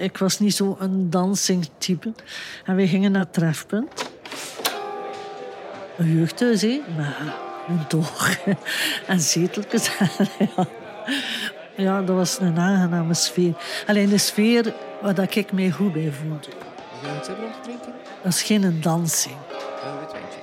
Ik 0.00 0.18
was 0.18 0.38
niet 0.38 0.54
zo 0.54 0.76
een 0.78 1.10
dansingtype. 1.10 2.12
En 2.64 2.76
we 2.76 2.88
gingen 2.88 3.12
naar 3.12 3.20
het 3.20 3.32
trefpunt. 3.32 4.10
Een 5.96 6.16
jeugdhuis. 6.16 6.62
Maar 6.96 7.34
een 7.68 7.86
toog 7.86 8.36
en 9.06 9.20
zeteltjes. 9.20 9.90
ja. 10.56 10.66
ja, 11.76 12.02
dat 12.02 12.16
was 12.16 12.38
een 12.38 12.58
aangename 12.58 13.14
sfeer. 13.14 13.54
Alleen 13.86 14.12
een 14.12 14.20
sfeer 14.20 14.74
waar 15.02 15.14
dat 15.14 15.34
ik 15.34 15.52
mij 15.52 15.70
goed 15.70 15.92
bij 15.92 16.12
voelde. 16.12 16.48
Wil 17.00 17.10
je 17.10 17.16
iets 17.18 17.26
hebben 17.26 17.46
om 17.46 17.52
te 17.52 17.60
drinken? 17.62 17.92
Dat 18.22 18.32
is 18.32 18.42
geen 18.42 18.80
dansing. 18.80 19.36
Een 19.84 19.98
wit 19.98 20.12
wijntje. 20.12 20.38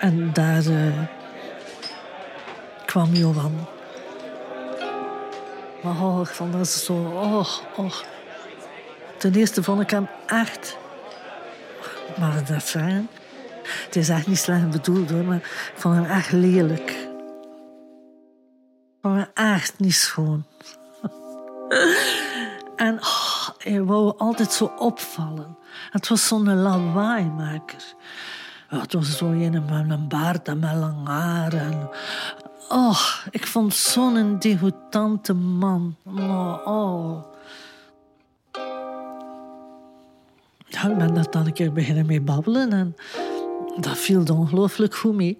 En 0.00 0.32
daar 0.32 0.66
eh, 0.66 1.02
kwam 2.86 3.12
Johan. 3.12 3.66
Maar 5.82 6.02
oh, 6.02 6.20
ik 6.20 6.28
vond 6.28 6.52
dat 6.52 6.68
zo... 6.68 6.92
Oh, 6.94 7.48
oh. 7.76 7.94
Ten 9.24 9.34
eerste 9.34 9.62
vond 9.62 9.80
ik 9.80 9.90
hem 9.90 10.08
echt... 10.26 10.76
Maar 12.18 12.44
dat 12.44 12.62
zijn... 12.62 13.08
Het 13.84 13.96
is 13.96 14.08
echt 14.08 14.26
niet 14.26 14.38
slecht 14.38 14.70
bedoeld 14.70 15.26
maar 15.26 15.36
ik 15.36 15.72
vond 15.74 15.94
hem 15.94 16.04
echt 16.04 16.32
lelijk. 16.32 16.90
Ik 16.90 17.08
vond 19.02 19.14
hem 19.14 19.26
echt 19.34 19.78
niet 19.78 19.94
schoon. 19.94 20.44
en 22.76 22.94
oh, 22.94 23.48
hij 23.58 23.82
wou 23.82 24.18
altijd 24.18 24.52
zo 24.52 24.72
opvallen. 24.78 25.56
Het 25.90 26.08
was 26.08 26.26
zo'n 26.26 26.54
lawaaimaker. 26.54 27.94
Het 28.68 28.92
was 28.92 29.16
zo 29.16 29.26
een 29.26 29.64
met 29.64 29.90
een 29.90 30.08
baard 30.08 30.48
en 30.48 30.58
met 30.58 30.74
lang 30.74 31.06
haar. 31.06 31.52
En... 31.52 31.90
Oh, 32.68 33.00
ik 33.30 33.46
vond 33.46 33.74
zo'n 33.74 34.38
degoutante 34.38 35.34
man. 35.34 35.96
Oh. 36.64 37.33
Ik 40.90 40.98
ben 40.98 41.14
daar 41.14 41.30
dan 41.30 41.46
een 41.46 41.52
keer 41.52 41.72
beginnen 41.72 42.06
mee 42.06 42.20
babbelen 42.20 42.72
en 42.72 42.94
dat 43.80 43.98
viel 43.98 44.24
ongelooflijk 44.32 44.94
goed 44.94 45.14
mee. 45.14 45.38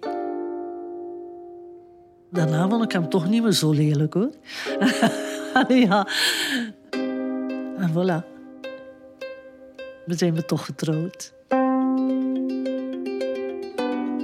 Daarna 2.29 2.69
vond 2.69 2.83
ik 2.83 2.91
hem 2.91 3.09
toch 3.09 3.29
niet 3.29 3.43
meer 3.43 3.51
zo 3.51 3.71
lelijk 3.71 4.13
hoor. 4.13 4.29
ja. 5.87 6.07
En 7.77 7.89
voilà. 7.91 8.33
We 10.05 10.13
zijn 10.15 10.35
we 10.35 10.45
toch 10.45 10.65
getrouwd. 10.65 11.33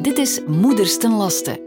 Dit 0.01 0.17
is 0.17 0.41
Moeders 0.47 0.97
ten 0.97 1.13
Laste, 1.13 1.59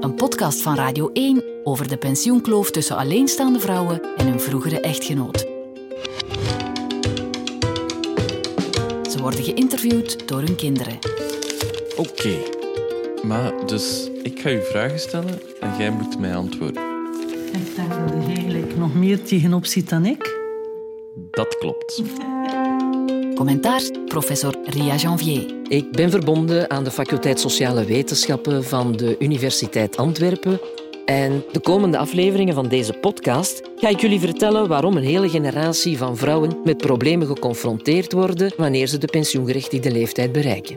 een 0.00 0.14
podcast 0.14 0.62
van 0.62 0.74
Radio 0.74 1.10
1 1.12 1.42
over 1.64 1.88
de 1.88 1.96
pensioenkloof 1.96 2.70
tussen 2.70 2.96
alleenstaande 2.96 3.60
vrouwen 3.60 4.00
en 4.16 4.26
hun 4.26 4.40
vroegere 4.40 4.80
echtgenoot. 4.80 5.49
Ze 9.20 9.26
worden 9.26 9.44
geïnterviewd 9.44 10.28
door 10.28 10.42
hun 10.42 10.56
kinderen. 10.56 10.98
Oké. 11.96 12.36
Maar 13.22 13.66
dus 13.66 14.10
ik 14.22 14.40
ga 14.40 14.50
u 14.50 14.62
vragen 14.62 14.98
stellen 14.98 15.40
en 15.60 15.76
jij 15.78 15.90
moet 15.90 16.18
mij 16.18 16.34
antwoorden. 16.34 16.82
Ik 17.52 17.76
denk 17.76 17.76
dat 17.76 18.10
hij 18.10 18.34
eigenlijk 18.34 18.76
nog 18.76 18.94
meer 18.94 19.22
tegenop 19.22 19.66
ziet 19.66 19.88
dan 19.88 20.04
ik. 20.04 20.38
Dat 21.30 21.58
klopt. 21.58 22.02
Commentaar 23.34 23.82
professor 24.06 24.56
Ria 24.64 24.96
Janvier. 24.96 25.54
Ik 25.68 25.92
ben 25.92 26.10
verbonden 26.10 26.70
aan 26.70 26.84
de 26.84 26.90
faculteit 26.90 27.40
Sociale 27.40 27.84
Wetenschappen 27.84 28.64
van 28.64 28.96
de 28.96 29.16
Universiteit 29.18 29.96
Antwerpen. 29.96 30.60
En 31.10 31.44
de 31.52 31.60
komende 31.60 31.98
afleveringen 31.98 32.54
van 32.54 32.68
deze 32.68 32.92
podcast 32.92 33.62
ga 33.76 33.88
ik 33.88 34.00
jullie 34.00 34.20
vertellen 34.20 34.68
waarom 34.68 34.96
een 34.96 35.02
hele 35.02 35.28
generatie 35.28 35.98
van 35.98 36.16
vrouwen 36.16 36.56
met 36.64 36.76
problemen 36.76 37.26
geconfronteerd 37.26 38.12
worden 38.12 38.52
wanneer 38.56 38.86
ze 38.86 38.98
de 38.98 39.06
pensioengerechtigde 39.06 39.90
leeftijd 39.90 40.32
bereiken. 40.32 40.76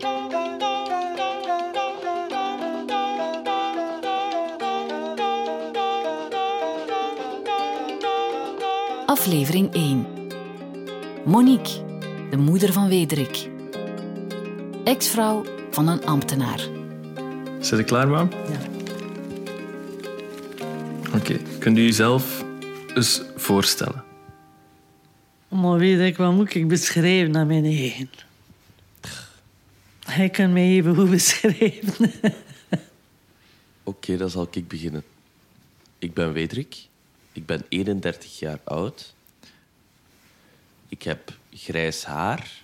Aflevering 9.06 9.74
1. 9.74 10.06
Monique, 11.26 11.74
de 12.30 12.38
moeder 12.38 12.74
van 12.74 12.90
Wederik. 12.90 13.50
Ex-vrouw 14.84 15.44
van 15.72 15.88
een 15.88 16.06
ambtenaar. 16.06 16.68
Zit 17.60 17.78
je 17.78 17.84
klaar, 17.84 18.08
mam? 18.08 18.30
Ja. 18.52 18.73
Oké. 21.14 21.38
Kunt 21.60 21.78
u 21.78 21.82
jezelf 21.82 22.44
eens 22.96 23.22
voorstellen? 23.36 24.04
Maar 25.48 25.78
weet 25.78 26.00
ik, 26.00 26.18
wat 26.18 26.34
moet 26.34 26.56
ik 26.56 26.68
beschrijven 26.68 27.32
naar 27.32 27.46
mijn 27.46 27.66
eigen? 27.66 28.10
Hij 30.06 30.30
kan 30.30 30.54
mij 30.54 30.68
even 30.68 30.96
goed 30.96 31.10
beschrijven. 31.20 32.12
Oké, 33.84 34.18
dan 34.18 34.30
zal 34.30 34.48
ik 34.52 34.68
beginnen. 34.68 35.04
Ik 36.00 36.14
ben 36.14 36.34
Wederik. 36.34 36.88
Ik 37.32 37.46
ben 37.46 37.66
31 37.70 38.40
jaar 38.40 38.60
oud. 38.64 39.14
Ik 40.90 41.04
heb 41.04 41.38
grijs 41.54 42.04
haar. 42.04 42.64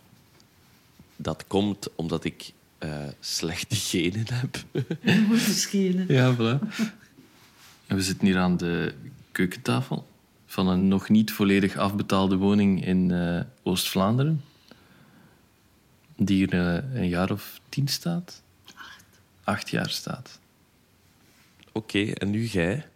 Dat 1.15 1.43
komt 1.47 1.87
omdat 1.95 2.23
ik 2.23 2.51
eh, 2.77 3.07
slechte 3.19 3.75
genen 3.75 4.25
heb. 4.33 4.63
Misschien. 5.29 6.05
Ja, 6.07 6.35
voilà. 6.35 6.59
En 7.89 7.95
we 7.95 8.01
zitten 8.01 8.27
hier 8.27 8.37
aan 8.37 8.57
de 8.57 8.93
keukentafel 9.31 10.07
van 10.45 10.67
een 10.67 10.87
nog 10.87 11.09
niet 11.09 11.31
volledig 11.31 11.77
afbetaalde 11.77 12.35
woning 12.35 12.85
in 12.85 13.11
eh, 13.11 13.41
Oost-Vlaanderen. 13.63 14.43
Die 16.15 16.35
hier 16.35 16.53
eh, 16.53 16.95
een 17.01 17.07
jaar 17.07 17.31
of 17.31 17.59
tien 17.69 17.87
staat. 17.87 18.41
Acht. 18.75 19.05
Acht 19.43 19.69
jaar 19.69 19.89
staat. 19.89 20.39
Oké, 21.71 22.11
en 22.11 22.29
nu 22.29 22.45
jij? 22.45 22.87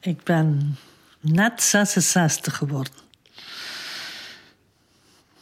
Ik 0.00 0.22
ben 0.22 0.76
net 1.20 1.62
66 1.62 2.56
geworden. 2.56 2.92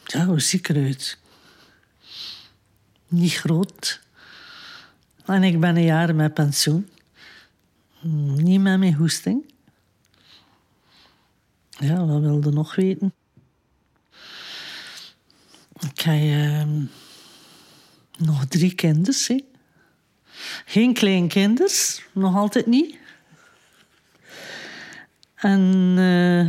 Ja, 0.05 0.25
hoe 0.25 0.39
zie 0.39 0.59
ik 0.59 0.69
eruit? 0.69 1.17
Niet 3.07 3.33
groot. 3.33 4.01
En 5.25 5.43
ik 5.43 5.59
ben 5.59 5.75
een 5.75 5.83
jaar 5.83 6.15
met 6.15 6.33
pensioen. 6.33 6.89
Niet 8.01 8.61
met 8.61 8.79
mijn 8.79 8.93
hoesting. 8.93 9.53
Ja, 11.69 12.05
wat 12.05 12.21
wilde 12.21 12.51
nog 12.51 12.75
weten? 12.75 13.13
Ik 15.79 15.99
heb 15.99 16.21
ehm, 16.21 16.83
nog 18.17 18.45
drie 18.45 18.73
kinders. 18.73 19.27
Hè. 19.27 19.43
Geen 20.65 20.93
kleinkinders, 20.93 22.03
nog 22.13 22.35
altijd 22.35 22.65
niet. 22.65 22.97
En 25.35 25.93
eh, 25.97 26.45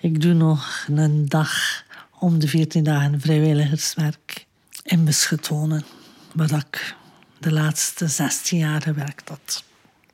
ik 0.00 0.20
doe 0.20 0.32
nog 0.32 0.86
een 0.88 1.28
dag 1.28 1.84
om 2.18 2.38
de 2.38 2.48
14 2.48 2.84
dagen 2.84 3.20
vrijwilligerswerk 3.20 4.46
in 4.82 5.04
Beschetonen, 5.04 5.84
waar 6.34 6.52
ik 6.52 6.96
de 7.40 7.52
laatste 7.52 8.06
16 8.08 8.58
jaar 8.58 8.82
gewerkt 8.82 9.28
had. 9.28 9.64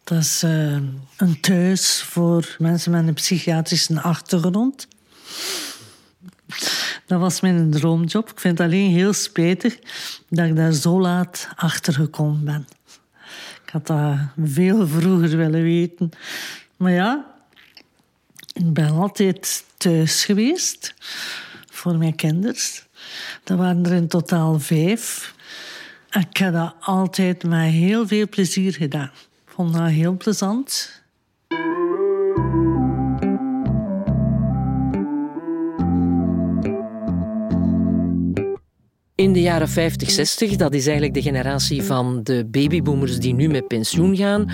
Dat 0.04 0.18
is 0.18 0.42
eh, 0.42 0.76
een 1.16 1.40
thuis 1.40 2.02
voor 2.02 2.56
mensen 2.58 2.90
met 2.90 3.06
een 3.06 3.14
psychiatrische 3.14 4.00
achtergrond. 4.00 4.88
Dat 7.06 7.20
was 7.20 7.40
mijn 7.40 7.70
droomjob. 7.70 8.30
Ik 8.30 8.40
vind 8.40 8.58
het 8.58 8.66
alleen 8.66 8.90
heel 8.90 9.12
spijtig 9.12 9.78
dat 10.28 10.46
ik 10.46 10.56
daar 10.56 10.72
zo 10.72 11.00
laat 11.00 11.48
achter 11.56 11.92
gekomen 11.92 12.44
ben. 12.44 12.66
Ik 13.64 13.70
had 13.70 13.86
dat 13.86 14.16
veel 14.44 14.88
vroeger 14.88 15.36
willen 15.36 15.62
weten. 15.62 16.10
Maar 16.76 16.92
ja, 16.92 17.24
ik 18.52 18.72
ben 18.72 18.90
altijd 18.90 19.64
thuis 19.76 20.24
geweest 20.24 20.94
voor 21.70 21.96
mijn 21.96 22.14
kinders. 22.14 22.84
Dat 23.44 23.58
waren 23.58 23.84
er 23.84 23.92
in 23.92 24.08
totaal 24.08 24.60
vijf. 24.60 25.33
Ik 26.20 26.36
heb 26.36 26.52
dat 26.52 26.74
altijd 26.80 27.42
met 27.44 27.70
heel 27.70 28.06
veel 28.06 28.28
plezier 28.28 28.72
gedaan. 28.72 29.10
Ik 29.46 29.52
vond 29.52 29.72
dat 29.72 29.88
heel 29.88 30.16
plezant. 30.16 31.02
In 39.14 39.32
de 39.32 39.40
jaren 39.40 39.68
50, 39.68 40.10
60, 40.10 40.56
dat 40.56 40.74
is 40.74 40.84
eigenlijk 40.84 41.14
de 41.14 41.22
generatie 41.22 41.82
van 41.82 42.20
de 42.22 42.46
babyboomers 42.50 43.18
die 43.18 43.34
nu 43.34 43.48
met 43.48 43.66
pensioen 43.66 44.16
gaan, 44.16 44.50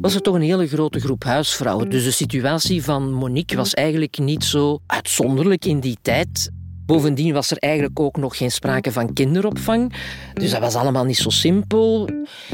was 0.00 0.14
er 0.14 0.20
toch 0.20 0.34
een 0.34 0.40
hele 0.40 0.66
grote 0.66 1.00
groep 1.00 1.24
huisvrouwen. 1.24 1.90
Dus 1.90 2.04
de 2.04 2.10
situatie 2.10 2.82
van 2.82 3.12
Monique 3.12 3.56
was 3.56 3.74
eigenlijk 3.74 4.18
niet 4.18 4.44
zo 4.44 4.78
uitzonderlijk 4.86 5.64
in 5.64 5.80
die 5.80 5.96
tijd. 6.02 6.50
Bovendien 6.90 7.32
was 7.32 7.50
er 7.50 7.56
eigenlijk 7.56 8.00
ook 8.00 8.16
nog 8.16 8.36
geen 8.36 8.50
sprake 8.50 8.92
van 8.92 9.12
kinderopvang. 9.12 9.92
Dus 10.34 10.50
dat 10.50 10.60
was 10.60 10.74
allemaal 10.74 11.04
niet 11.04 11.16
zo 11.16 11.30
simpel. 11.30 12.08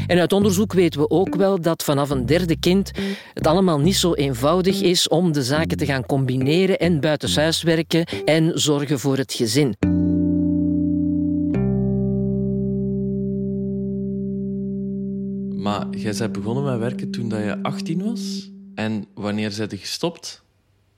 En 0.07 0.19
uit 0.19 0.33
onderzoek 0.33 0.73
weten 0.73 0.99
we 0.99 1.09
ook 1.09 1.35
wel 1.35 1.61
dat 1.61 1.83
vanaf 1.83 2.09
een 2.09 2.25
derde 2.25 2.59
kind 2.59 2.91
het 3.33 3.47
allemaal 3.47 3.79
niet 3.79 3.95
zo 3.95 4.13
eenvoudig 4.13 4.81
is 4.81 5.07
om 5.07 5.31
de 5.31 5.43
zaken 5.43 5.77
te 5.77 5.85
gaan 5.85 6.05
combineren 6.05 6.79
en 6.79 6.99
buitenshuis 6.99 7.63
werken 7.63 8.05
en 8.25 8.51
zorgen 8.59 8.99
voor 8.99 9.17
het 9.17 9.33
gezin. 9.33 9.75
Maar 15.55 15.87
jij 15.89 16.13
bent 16.17 16.31
begonnen 16.31 16.63
met 16.63 16.79
werken 16.79 17.11
toen 17.11 17.29
je 17.29 17.57
18 17.61 18.03
was. 18.03 18.51
En 18.75 19.05
wanneer 19.13 19.53
ben 19.57 19.67
je 19.69 19.77
gestopt? 19.77 20.45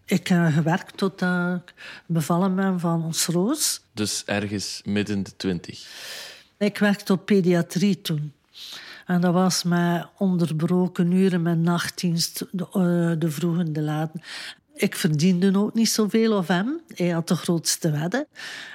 Ik 0.10 0.28
heb 0.28 0.54
gewerkt 0.54 0.98
totdat 0.98 1.56
ik 1.56 1.74
bevallen 2.06 2.56
ben 2.56 2.80
van 2.80 3.04
ons 3.04 3.26
Roos. 3.26 3.82
Dus 3.94 4.24
ergens 4.26 4.82
midden 4.86 5.24
de 5.24 5.36
20. 5.36 5.88
Ik 6.58 6.78
werkte 6.78 7.14
op 7.14 7.26
pediatrie 7.26 8.02
toen. 8.02 8.34
En 9.06 9.22
dat 9.22 9.34
was 9.34 9.64
met 9.64 10.08
onderbroken 10.18 11.12
uren, 11.12 11.42
met 11.42 11.58
nachtdienst, 11.58 12.46
de, 12.52 12.68
uh, 12.74 13.20
de 13.20 13.32
vroege 13.32 13.60
en 13.60 13.74
de 13.74 13.82
late. 13.82 14.22
Ik 14.74 14.96
verdiende 14.96 15.58
ook 15.58 15.74
niet 15.74 15.90
zoveel 15.90 16.38
of 16.38 16.48
hem. 16.48 16.82
Hij 16.96 17.10
had 17.10 17.28
de 17.28 17.36
grootste 17.36 17.92
wedden. 17.92 18.28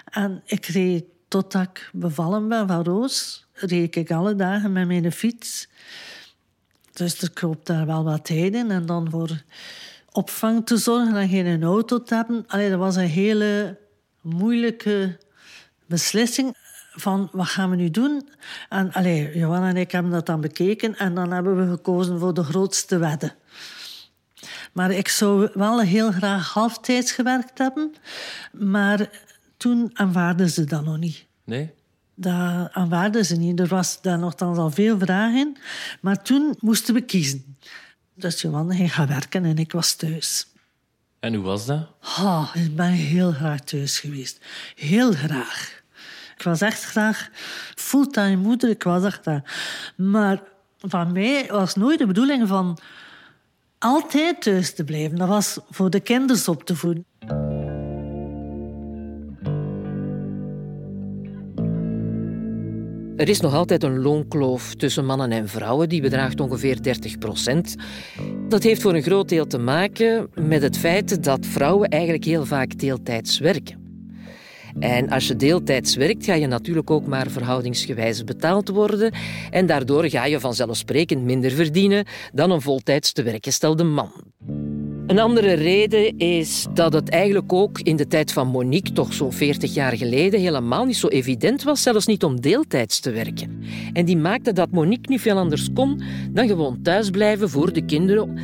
En 0.04 0.42
ik 0.46 0.66
reed 0.66 1.04
totdat 1.28 1.62
ik 1.62 1.90
bevallen 1.92 2.48
ben 2.48 2.68
van 2.68 2.84
Roos, 2.84 3.46
reed 3.52 3.96
ik 3.96 4.10
alle 4.10 4.36
dagen 4.36 4.72
met 4.72 4.86
mijn 4.86 5.12
fiets. 5.12 5.68
Dus 6.92 7.22
er 7.22 7.32
kroop 7.32 7.66
daar 7.66 7.86
wel 7.86 8.04
wat 8.04 8.24
tijd 8.24 8.54
in. 8.54 8.70
En 8.70 8.86
dan 8.86 9.10
voor 9.10 9.42
opvang 10.16 10.66
te 10.66 10.76
zorgen 10.76 11.16
en 11.16 11.28
geen 11.28 11.62
auto 11.62 12.02
te 12.02 12.14
hebben. 12.14 12.44
Allee, 12.46 12.70
dat 12.70 12.78
was 12.78 12.96
een 12.96 13.08
hele 13.08 13.78
moeilijke 14.20 15.18
beslissing 15.86 16.56
van 16.92 17.28
wat 17.32 17.46
gaan 17.46 17.70
we 17.70 17.76
nu 17.76 17.90
doen? 17.90 18.28
En 18.68 18.92
allee, 18.92 19.38
Johan 19.38 19.62
en 19.62 19.76
ik 19.76 19.92
hebben 19.92 20.12
dat 20.12 20.26
dan 20.26 20.40
bekeken 20.40 20.96
en 20.96 21.14
dan 21.14 21.32
hebben 21.32 21.56
we 21.56 21.72
gekozen 21.72 22.18
voor 22.18 22.34
de 22.34 22.42
grootste 22.42 22.98
wedden. 22.98 23.34
Maar 24.72 24.90
ik 24.90 25.08
zou 25.08 25.50
wel 25.54 25.80
heel 25.80 26.12
graag 26.12 26.52
halftijds 26.52 27.12
gewerkt 27.12 27.58
hebben, 27.58 27.94
maar 28.52 29.10
toen 29.56 29.90
aanvaarden 29.92 30.50
ze 30.50 30.64
dat 30.64 30.84
nog 30.84 30.98
niet. 30.98 31.26
Nee? 31.44 31.72
Dat 32.14 32.68
aanvaarden 32.72 33.24
ze 33.24 33.36
niet. 33.36 33.60
Er 33.60 33.66
was 33.66 34.02
daar 34.02 34.18
nogthans 34.18 34.58
al 34.58 34.70
veel 34.70 34.98
vragen 34.98 35.38
in. 35.38 35.56
Maar 36.00 36.22
toen 36.22 36.56
moesten 36.58 36.94
we 36.94 37.00
kiezen. 37.00 37.56
Dus 38.14 38.40
Johan 38.40 38.74
ging 38.74 38.94
gaan 38.94 39.06
werken 39.06 39.44
en 39.44 39.58
ik 39.58 39.72
was 39.72 39.94
thuis. 39.94 40.46
En 41.20 41.34
hoe 41.34 41.44
was 41.44 41.66
dat? 41.66 41.88
Oh, 42.00 42.50
ik 42.54 42.76
ben 42.76 42.90
heel 42.90 43.32
graag 43.32 43.60
thuis 43.60 43.98
geweest. 43.98 44.40
Heel 44.74 45.12
graag. 45.12 45.82
Ik 46.36 46.42
was 46.42 46.60
echt 46.60 46.84
graag 46.84 47.28
fulltime 47.74 48.36
moeder. 48.36 48.70
Ik 48.70 48.82
was 48.82 49.04
echt 49.04 49.20
graag. 49.22 49.42
Maar 49.96 50.42
van 50.78 51.12
mij 51.12 51.46
was 51.46 51.74
nooit 51.74 51.98
de 51.98 52.06
bedoeling 52.06 52.48
van 52.48 52.78
altijd 53.78 54.42
thuis 54.42 54.74
te 54.74 54.84
blijven. 54.84 55.18
Dat 55.18 55.28
was 55.28 55.58
voor 55.70 55.90
de 55.90 56.00
kinderen 56.00 56.48
op 56.48 56.64
te 56.64 56.76
voeden. 56.76 57.04
Er 63.16 63.28
is 63.28 63.40
nog 63.40 63.54
altijd 63.54 63.82
een 63.82 64.02
loonkloof 64.02 64.74
tussen 64.74 65.04
mannen 65.04 65.32
en 65.32 65.48
vrouwen, 65.48 65.88
die 65.88 66.00
bedraagt 66.00 66.40
ongeveer 66.40 66.82
30 66.82 67.18
procent. 67.18 67.74
Dat 68.48 68.62
heeft 68.62 68.82
voor 68.82 68.94
een 68.94 69.02
groot 69.02 69.28
deel 69.28 69.46
te 69.46 69.58
maken 69.58 70.28
met 70.34 70.62
het 70.62 70.78
feit 70.78 71.24
dat 71.24 71.46
vrouwen 71.46 71.88
eigenlijk 71.88 72.24
heel 72.24 72.44
vaak 72.44 72.78
deeltijds 72.78 73.38
werken. 73.38 73.82
En 74.78 75.08
als 75.08 75.28
je 75.28 75.36
deeltijds 75.36 75.96
werkt, 75.96 76.24
ga 76.24 76.34
je 76.34 76.46
natuurlijk 76.46 76.90
ook 76.90 77.06
maar 77.06 77.30
verhoudingsgewijs 77.30 78.24
betaald 78.24 78.68
worden. 78.68 79.12
En 79.50 79.66
daardoor 79.66 80.08
ga 80.08 80.24
je 80.24 80.40
vanzelfsprekend 80.40 81.24
minder 81.24 81.50
verdienen 81.50 82.06
dan 82.32 82.50
een 82.50 82.60
voltijds 82.60 83.12
te 83.12 83.22
werk 83.22 83.44
gestelde 83.44 83.84
man. 83.84 84.12
Een 85.06 85.18
andere 85.18 85.52
reden 85.52 86.18
is 86.18 86.66
dat 86.74 86.92
het 86.92 87.08
eigenlijk 87.08 87.52
ook 87.52 87.80
in 87.80 87.96
de 87.96 88.06
tijd 88.06 88.32
van 88.32 88.48
Monique, 88.48 88.92
toch 88.92 89.12
zo'n 89.12 89.32
40 89.32 89.74
jaar 89.74 89.96
geleden, 89.96 90.40
helemaal 90.40 90.84
niet 90.84 90.96
zo 90.96 91.06
evident 91.08 91.62
was, 91.62 91.82
zelfs 91.82 92.06
niet 92.06 92.24
om 92.24 92.40
deeltijds 92.40 93.00
te 93.00 93.10
werken. 93.10 93.62
En 93.92 94.04
die 94.04 94.16
maakte 94.16 94.52
dat 94.52 94.70
Monique 94.70 95.10
niet 95.10 95.20
veel 95.20 95.36
anders 95.36 95.72
kon 95.72 96.02
dan 96.30 96.46
gewoon 96.46 96.82
thuisblijven 96.82 97.50
voor 97.50 97.72
de 97.72 97.84
kinderen. 97.84 98.38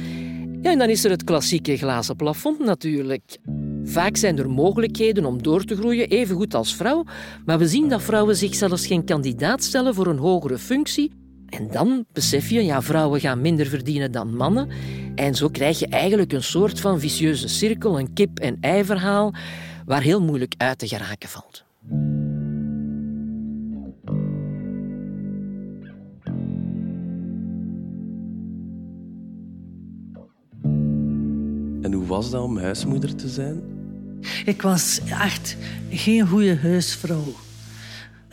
Ja, 0.62 0.70
en 0.70 0.78
dan 0.78 0.88
is 0.88 1.04
er 1.04 1.10
het 1.10 1.24
klassieke 1.24 1.76
glazen 1.76 2.16
plafond 2.16 2.58
natuurlijk. 2.58 3.38
Vaak 3.84 4.16
zijn 4.16 4.38
er 4.38 4.50
mogelijkheden 4.50 5.24
om 5.24 5.42
door 5.42 5.64
te 5.64 5.76
groeien, 5.76 6.08
even 6.08 6.36
goed 6.36 6.54
als 6.54 6.76
vrouw, 6.76 7.04
maar 7.44 7.58
we 7.58 7.68
zien 7.68 7.88
dat 7.88 8.02
vrouwen 8.02 8.36
zich 8.36 8.54
zelfs 8.54 8.86
geen 8.86 9.04
kandidaat 9.04 9.62
stellen 9.62 9.94
voor 9.94 10.06
een 10.06 10.18
hogere 10.18 10.58
functie. 10.58 11.19
En 11.50 11.69
dan 11.70 12.05
besef 12.12 12.50
je, 12.50 12.64
ja, 12.64 12.82
vrouwen 12.82 13.20
gaan 13.20 13.41
minder 13.41 13.67
verdienen 13.67 14.12
dan 14.12 14.37
mannen. 14.37 14.69
En 15.14 15.35
zo 15.35 15.49
krijg 15.49 15.79
je 15.79 15.87
eigenlijk 15.87 16.32
een 16.32 16.43
soort 16.43 16.81
van 16.81 17.00
vicieuze 17.00 17.49
cirkel, 17.49 17.99
een 17.99 18.12
kip-en-ei-verhaal, 18.12 19.35
waar 19.87 20.02
heel 20.02 20.23
moeilijk 20.23 20.55
uit 20.56 20.79
te 20.79 20.88
geraken 20.88 21.29
valt. 21.29 21.64
En 31.82 31.93
hoe 31.93 32.06
was 32.06 32.31
dat 32.31 32.43
om 32.43 32.58
huismoeder 32.58 33.14
te 33.14 33.29
zijn? 33.29 33.62
Ik 34.44 34.62
was 34.62 35.00
echt 35.08 35.56
geen 35.91 36.26
goede 36.26 36.56
huisvrouw. 36.56 37.25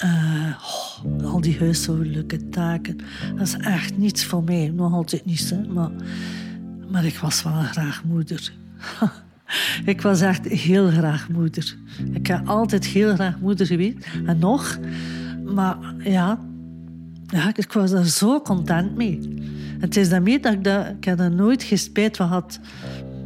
Uh, 0.03 0.55
oh, 1.03 1.33
al 1.33 1.41
die 1.41 1.57
huishoudelijke 1.59 2.49
taken, 2.49 2.97
dat 3.35 3.47
is 3.47 3.57
echt 3.57 3.97
niets 3.97 4.25
voor 4.25 4.43
mij. 4.43 4.71
Nog 4.75 4.93
altijd 4.93 5.25
niet, 5.25 5.49
hè? 5.49 5.67
Maar, 5.73 5.91
maar 6.91 7.05
ik 7.05 7.17
was 7.17 7.43
wel 7.43 7.53
graag 7.53 8.03
moeder. 8.03 8.53
ik 9.85 10.01
was 10.01 10.21
echt 10.21 10.47
heel 10.47 10.89
graag 10.89 11.29
moeder. 11.29 11.77
Ik 12.11 12.27
heb 12.27 12.47
altijd 12.47 12.85
heel 12.85 13.13
graag 13.13 13.39
moeder 13.39 13.65
geweest. 13.65 14.07
En 14.25 14.39
nog. 14.39 14.79
Maar 15.45 15.77
ja, 16.03 16.39
ja 17.27 17.55
ik 17.55 17.71
was 17.71 17.91
er 17.91 18.05
zo 18.05 18.41
content 18.41 18.95
mee. 18.95 19.35
Het 19.79 19.97
is 19.97 20.09
daarmee 20.09 20.39
dat 20.39 20.53
ik, 20.53 20.63
dat, 20.63 20.87
ik 20.87 21.03
heb 21.03 21.19
er 21.19 21.31
nooit 21.31 21.63
gespijt 21.63 22.17
van 22.17 22.27
had. 22.27 22.59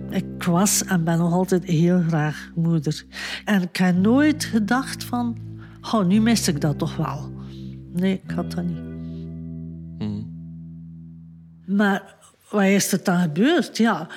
Ik 0.09 0.43
was 0.43 0.83
en 0.83 1.03
ben 1.03 1.17
nog 1.17 1.33
altijd 1.33 1.63
heel 1.63 2.03
graag 2.07 2.51
moeder. 2.55 3.05
En 3.45 3.61
ik 3.61 3.77
heb 3.77 3.95
nooit 3.95 4.43
gedacht 4.43 5.03
van... 5.03 5.37
Oh, 5.81 6.05
nu 6.05 6.21
mis 6.21 6.47
ik 6.47 6.61
dat 6.61 6.77
toch 6.77 6.95
wel. 6.95 7.31
Nee, 7.93 8.21
ik 8.23 8.31
had 8.31 8.51
dat 8.51 8.63
niet. 8.63 8.83
Mm. 9.97 10.29
Maar 11.65 12.15
wat 12.49 12.63
is 12.63 12.91
er 12.91 13.03
dan 13.03 13.21
gebeurd? 13.21 13.77
Ja, 13.77 14.07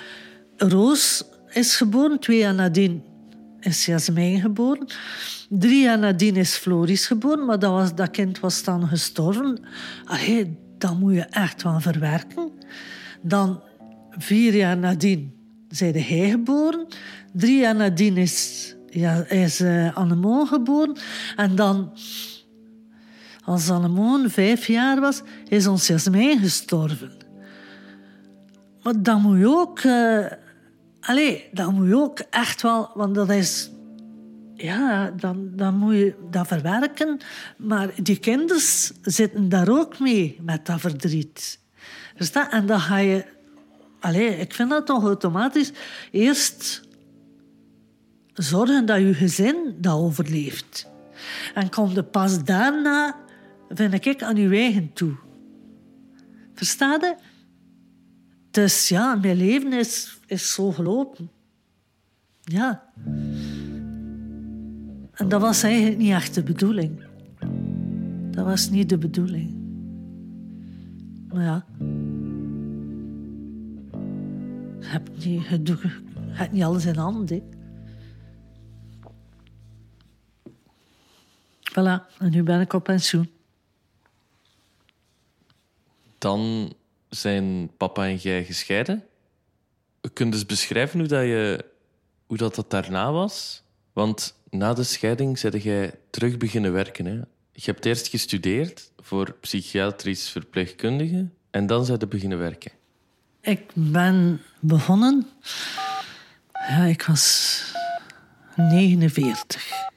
Roos 0.56 1.24
is 1.48 1.76
geboren. 1.76 2.20
Twee 2.20 2.38
jaar 2.38 2.54
nadien 2.54 3.02
is 3.60 3.86
Jasmijn 3.86 4.40
geboren. 4.40 4.86
Drie 5.48 5.82
jaar 5.82 5.98
nadien 5.98 6.36
is 6.36 6.56
Floris 6.56 7.06
geboren. 7.06 7.44
Maar 7.44 7.58
dat, 7.58 7.70
was, 7.70 7.94
dat 7.94 8.10
kind 8.10 8.40
was 8.40 8.64
dan 8.64 8.88
gestorven. 8.88 9.58
Allee, 10.04 10.58
dat 10.78 10.98
moet 10.98 11.14
je 11.14 11.20
echt 11.20 11.62
wel 11.62 11.80
verwerken. 11.80 12.50
Dan 13.22 13.60
vier 14.10 14.54
jaar 14.54 14.76
nadien 14.76 15.32
zijn 15.68 15.92
hij 15.92 16.30
geboren. 16.30 16.86
Drie 17.32 17.58
jaar 17.58 17.76
nadien 17.76 18.16
is, 18.16 18.74
ja, 18.94 19.24
is 19.28 19.60
uh, 19.60 19.96
Annemoon 19.96 20.46
geboren. 20.46 20.96
En 21.36 21.54
dan, 21.54 21.92
als 23.44 23.70
Annemoon 23.70 24.30
vijf 24.30 24.66
jaar 24.66 25.00
was, 25.00 25.22
is 25.48 25.66
ons 25.66 25.86
Jasmijn 25.86 26.38
gestorven. 26.38 27.12
Maar 28.82 29.02
dan 29.02 29.20
moet 29.20 29.38
je 29.38 29.48
ook... 29.48 29.82
Uh, 29.82 30.26
allee, 31.00 31.48
dan 31.52 31.74
moet 31.74 31.86
je 31.86 31.96
ook 31.96 32.18
echt 32.18 32.62
wel... 32.62 32.90
Want 32.94 33.14
dat 33.14 33.30
is... 33.30 33.70
Ja, 34.54 35.10
dan, 35.10 35.50
dan 35.52 35.76
moet 35.76 35.94
je 35.94 36.14
dat 36.30 36.46
verwerken. 36.46 37.18
Maar 37.56 37.90
die 38.02 38.18
kinderen 38.18 38.62
zitten 39.02 39.48
daar 39.48 39.68
ook 39.68 39.98
mee 39.98 40.38
met 40.40 40.66
dat 40.66 40.80
verdriet. 40.80 41.58
Dus 42.16 42.30
en 42.30 42.66
dan 42.66 42.80
ga 42.80 42.96
je 42.96 43.24
Allee, 44.04 44.36
ik 44.36 44.54
vind 44.54 44.70
dat 44.70 44.86
toch 44.86 45.04
automatisch. 45.04 45.72
Eerst 46.10 46.82
zorgen 48.34 48.86
dat 48.86 49.00
je 49.00 49.14
gezin 49.14 49.74
dat 49.78 49.98
overleeft. 49.98 50.90
En 51.54 51.70
kom 51.70 51.96
er 51.96 52.04
pas 52.04 52.44
daarna, 52.44 53.16
vind 53.68 54.06
ik, 54.06 54.22
aan 54.22 54.36
je 54.36 54.48
eigen 54.48 54.92
toe. 54.92 55.14
Versta 56.54 56.98
je? 57.00 57.16
Dus 58.50 58.88
ja, 58.88 59.14
mijn 59.14 59.36
leven 59.36 59.72
is, 59.72 60.18
is 60.26 60.52
zo 60.52 60.72
gelopen. 60.72 61.30
Ja. 62.40 62.92
En 65.12 65.28
dat 65.28 65.40
was 65.40 65.62
eigenlijk 65.62 65.98
niet 65.98 66.12
echt 66.12 66.34
de 66.34 66.42
bedoeling. 66.42 67.04
Dat 68.30 68.44
was 68.44 68.70
niet 68.70 68.88
de 68.88 68.98
bedoeling. 68.98 69.62
Maar 71.28 71.42
ja 71.42 71.64
hebt 74.84 75.24
niet, 75.24 75.46
je 75.46 75.62
doet, 75.62 75.84
niet 76.52 76.62
alles 76.62 76.86
in 76.86 76.96
handen. 76.96 77.42
Voilà, 81.74 82.06
en 82.18 82.30
nu 82.30 82.42
ben 82.42 82.60
ik 82.60 82.72
op 82.72 82.84
pensioen. 82.84 83.30
Dan 86.18 86.72
zijn 87.08 87.70
papa 87.76 88.06
en 88.06 88.16
jij 88.16 88.44
gescheiden. 88.44 89.04
Kun 90.12 90.26
je 90.26 90.32
eens 90.32 90.46
beschrijven 90.46 90.98
hoe 90.98 91.08
dat, 91.08 91.22
je, 91.22 91.64
hoe 92.26 92.36
dat, 92.36 92.54
dat 92.54 92.70
daarna 92.70 93.12
was? 93.12 93.62
Want 93.92 94.34
na 94.50 94.72
de 94.72 94.82
scheiding 94.82 95.40
ben 95.40 95.58
jij 95.60 95.94
terug 96.10 96.36
beginnen 96.36 96.72
werken. 96.72 97.06
Hè? 97.06 97.14
Je 97.52 97.70
hebt 97.70 97.84
eerst 97.84 98.08
gestudeerd 98.08 98.90
voor 98.98 99.32
psychiatrisch 99.40 100.28
verpleegkundige 100.28 101.28
en 101.50 101.66
dan 101.66 101.84
zijn 101.84 101.98
je 102.00 102.06
beginnen 102.06 102.38
werken. 102.38 102.72
Ik 103.40 103.70
ben 103.74 104.40
begonnen. 104.60 105.26
Ja, 106.52 106.84
ik 106.84 107.02
was 107.02 107.62
49. 108.56 109.92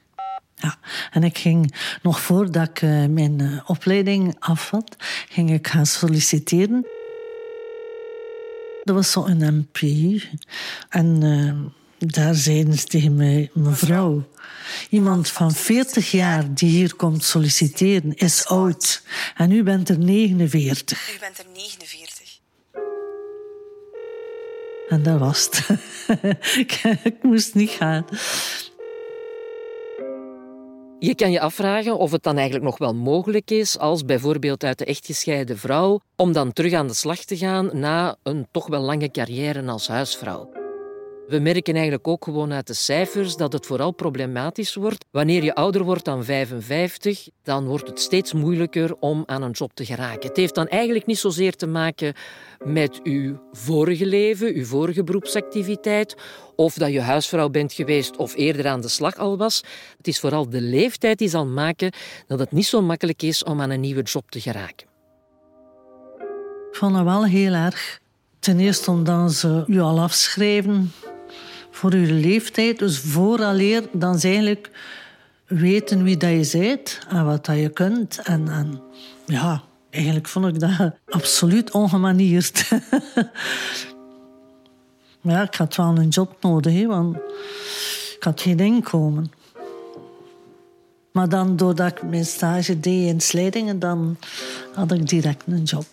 Ja, 0.60 0.78
en 1.10 1.22
ik 1.22 1.38
ging 1.38 1.74
nog 2.02 2.20
voordat 2.20 2.68
ik 2.68 2.82
eh, 2.82 3.04
mijn 3.04 3.40
eh, 3.40 3.70
opleiding 3.70 4.36
af 4.38 4.70
had, 4.70 4.96
ging 5.28 5.50
ik 5.50 5.66
gaan 5.66 5.86
solliciteren. 5.86 6.86
Dat 8.84 8.94
was 8.94 9.10
zo'n 9.10 9.56
MPU. 9.56 10.22
En 10.88 11.22
eh, 11.22 12.08
daar 12.08 12.34
zeiden 12.34 12.78
ze 12.78 12.84
tegen 12.84 13.16
mij, 13.16 13.50
mevrouw, 13.54 14.28
iemand 14.90 15.28
van 15.28 15.52
40 15.52 16.10
jaar 16.10 16.54
die 16.54 16.70
hier 16.70 16.94
komt 16.94 17.24
solliciteren 17.24 18.14
is 18.14 18.46
oud. 18.46 19.02
En 19.36 19.50
u 19.50 19.62
bent 19.62 19.88
er 19.88 19.98
49. 19.98 21.14
U 21.14 21.18
bent 21.18 21.38
er 21.38 21.44
49. 21.54 22.38
En 24.88 25.02
dat 25.02 25.18
was 25.18 25.48
het. 25.50 25.68
ik 27.04 27.22
moest 27.22 27.54
niet 27.54 27.70
gaan. 27.70 28.04
Je 31.00 31.14
kan 31.14 31.30
je 31.30 31.40
afvragen 31.40 31.98
of 31.98 32.10
het 32.10 32.22
dan 32.22 32.36
eigenlijk 32.36 32.64
nog 32.64 32.78
wel 32.78 32.94
mogelijk 32.94 33.50
is 33.50 33.78
als 33.78 34.04
bijvoorbeeld 34.04 34.64
uit 34.64 34.78
de 34.78 34.84
echtgescheiden 34.84 35.58
vrouw 35.58 36.00
om 36.16 36.32
dan 36.32 36.52
terug 36.52 36.72
aan 36.72 36.86
de 36.86 36.94
slag 36.94 37.18
te 37.18 37.36
gaan 37.36 37.70
na 37.72 38.16
een 38.22 38.46
toch 38.50 38.66
wel 38.66 38.82
lange 38.82 39.10
carrière 39.10 39.66
als 39.66 39.88
huisvrouw. 39.88 40.57
We 41.28 41.38
merken 41.38 41.74
eigenlijk 41.74 42.08
ook 42.08 42.24
gewoon 42.24 42.52
uit 42.52 42.66
de 42.66 42.74
cijfers 42.74 43.36
dat 43.36 43.52
het 43.52 43.66
vooral 43.66 43.90
problematisch 43.90 44.74
wordt. 44.74 45.04
Wanneer 45.10 45.44
je 45.44 45.54
ouder 45.54 45.84
wordt 45.84 46.04
dan 46.04 46.24
55, 46.24 47.28
dan 47.42 47.66
wordt 47.66 47.88
het 47.88 48.00
steeds 48.00 48.32
moeilijker 48.32 48.96
om 49.00 49.22
aan 49.26 49.42
een 49.42 49.50
job 49.50 49.70
te 49.74 49.84
geraken. 49.84 50.28
Het 50.28 50.36
heeft 50.36 50.54
dan 50.54 50.68
eigenlijk 50.68 51.06
niet 51.06 51.18
zozeer 51.18 51.56
te 51.56 51.66
maken 51.66 52.14
met 52.64 53.00
uw 53.02 53.40
vorige 53.52 54.06
leven, 54.06 54.54
uw 54.54 54.64
vorige 54.64 55.04
beroepsactiviteit, 55.04 56.16
of 56.56 56.74
dat 56.74 56.92
je 56.92 57.00
huisvrouw 57.00 57.48
bent 57.48 57.72
geweest 57.72 58.16
of 58.16 58.36
eerder 58.36 58.66
aan 58.66 58.80
de 58.80 58.88
slag 58.88 59.16
al 59.16 59.36
was. 59.36 59.62
Het 59.96 60.08
is 60.08 60.20
vooral 60.20 60.48
de 60.48 60.60
leeftijd 60.60 61.18
die 61.18 61.28
zal 61.28 61.46
maken 61.46 61.92
dat 62.26 62.38
het 62.38 62.52
niet 62.52 62.66
zo 62.66 62.82
makkelijk 62.82 63.22
is 63.22 63.44
om 63.44 63.60
aan 63.60 63.70
een 63.70 63.80
nieuwe 63.80 64.02
job 64.02 64.30
te 64.30 64.40
geraken. 64.40 64.86
Ik 66.70 66.76
vond 66.76 66.96
het 66.96 67.04
wel 67.04 67.24
heel 67.24 67.52
erg. 67.52 68.00
Ten 68.38 68.58
eerste 68.58 68.90
omdat 68.90 69.32
ze 69.32 69.64
u 69.66 69.80
al 69.80 70.00
afschrijven 70.00 70.92
voor 71.70 71.92
uw 71.92 72.20
leeftijd. 72.20 72.78
Dus 72.78 72.98
vooraleer 72.98 73.88
dan 73.92 74.20
eigenlijk 74.20 74.70
weten 75.46 76.02
wie 76.02 76.16
dat 76.16 76.50
je 76.50 76.58
bent 76.58 76.98
en 77.08 77.24
wat 77.24 77.46
dat 77.46 77.56
je 77.56 77.68
kunt. 77.68 78.20
En, 78.22 78.48
en 78.48 78.80
ja, 79.26 79.62
eigenlijk 79.90 80.28
vond 80.28 80.46
ik 80.46 80.60
dat 80.60 80.92
absoluut 81.08 81.70
ongemanierd. 81.70 82.70
maar 85.20 85.34
ja, 85.34 85.42
ik 85.42 85.54
had 85.54 85.76
wel 85.76 85.96
een 85.96 86.08
job 86.08 86.36
nodig, 86.40 86.86
want 86.86 87.16
ik 88.16 88.22
had 88.22 88.40
geen 88.40 88.58
inkomen. 88.58 89.32
Maar 91.12 91.28
dan, 91.28 91.56
doordat 91.56 91.90
ik 91.90 92.02
mijn 92.02 92.24
stage 92.24 92.80
deed 92.80 93.08
in 93.08 93.20
Slijdingen, 93.20 93.78
dan 93.78 94.16
had 94.74 94.92
ik 94.92 95.08
direct 95.08 95.42
een 95.46 95.62
job. 95.62 95.86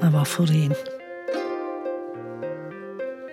Maar 0.00 0.10
wat 0.10 0.28
voor 0.28 0.48
een. 0.48 0.99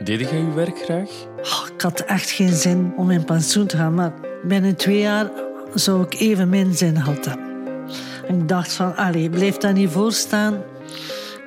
Deed 0.07 0.29
jij 0.29 0.39
je 0.39 0.53
werk 0.53 0.77
graag? 0.77 1.09
Oh, 1.37 1.67
ik 1.75 1.81
had 1.81 1.99
echt 1.99 2.29
geen 2.29 2.53
zin 2.53 2.93
om 2.95 3.11
in 3.11 3.25
pensioen 3.25 3.67
te 3.67 3.77
gaan, 3.77 3.93
maar 3.93 4.13
binnen 4.43 4.75
twee 4.75 4.99
jaar 4.99 5.31
zou 5.73 6.03
ik 6.03 6.19
even 6.19 6.49
min 6.49 6.75
zin 6.75 6.95
hebben. 6.95 7.39
En 8.27 8.39
ik 8.39 8.47
dacht 8.47 8.73
van, 8.73 8.95
allee, 8.95 9.29
blijf 9.29 9.57
daar 9.57 9.73
niet 9.73 9.89
voor 9.89 10.11
staan. 10.11 10.61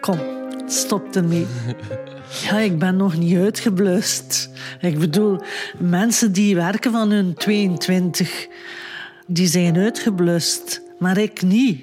Kom, 0.00 0.18
stop 0.66 1.16
ermee. 1.16 1.46
Ja, 2.44 2.58
ik 2.58 2.78
ben 2.78 2.96
nog 2.96 3.16
niet 3.16 3.38
uitgeblust. 3.38 4.50
Ik 4.80 4.98
bedoel, 4.98 5.40
mensen 5.78 6.32
die 6.32 6.54
werken 6.54 6.92
van 6.92 7.10
hun 7.10 7.34
22, 7.34 8.46
die 9.26 9.46
zijn 9.46 9.76
uitgeblust. 9.76 10.82
Maar 10.98 11.18
ik 11.18 11.42
niet. 11.42 11.80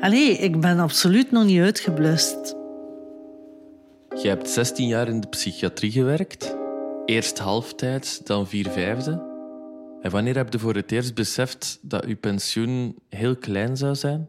Allee, 0.00 0.38
ik 0.38 0.60
ben 0.60 0.78
absoluut 0.78 1.30
nog 1.30 1.44
niet 1.44 1.60
uitgeblust. 1.60 2.56
Je 4.22 4.28
hebt 4.28 4.50
16 4.50 4.86
jaar 4.86 5.08
in 5.08 5.20
de 5.20 5.28
psychiatrie 5.28 5.90
gewerkt. 5.90 6.56
Eerst 7.04 7.38
halftijds, 7.38 8.18
dan 8.18 8.48
vier 8.48 8.70
vijfde. 8.70 9.10
En 10.02 10.10
wanneer 10.10 10.36
heb 10.36 10.52
je 10.52 10.58
voor 10.58 10.74
het 10.74 10.92
eerst 10.92 11.14
beseft 11.14 11.78
dat 11.82 12.04
je 12.06 12.14
pensioen 12.14 12.98
heel 13.08 13.36
klein 13.36 13.76
zou 13.76 13.94
zijn? 13.94 14.28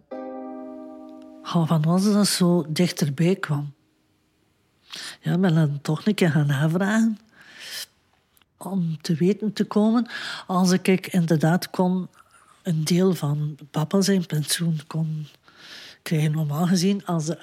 Oh, 1.42 1.68
van 1.68 1.82
was 1.82 2.14
dat 2.14 2.28
zo 2.28 2.66
dichterbij 2.70 3.36
kwam. 3.36 3.74
Ja, 5.22 5.38
ben 5.38 5.56
dan 5.56 5.82
toch 5.82 6.06
een 6.06 6.16
keer 6.16 6.32
gaan 6.32 6.48
navragen. 6.48 7.20
Om 8.58 9.02
te 9.02 9.16
weten 9.16 9.54
te 9.54 9.66
komen 9.66 10.08
als 10.48 10.72
ik 10.72 11.08
inderdaad 11.08 11.70
kon 11.70 12.08
een 12.64 12.84
deel 12.84 13.14
van 13.14 13.58
papa 13.72 14.02
zijn 14.02 14.26
pensioen 14.26 14.80
kon 14.88 15.28
krijgen. 16.02 16.32
Normaal 16.32 16.66
gezien, 16.68 17.06
als 17.06 17.26
ze 17.26 17.38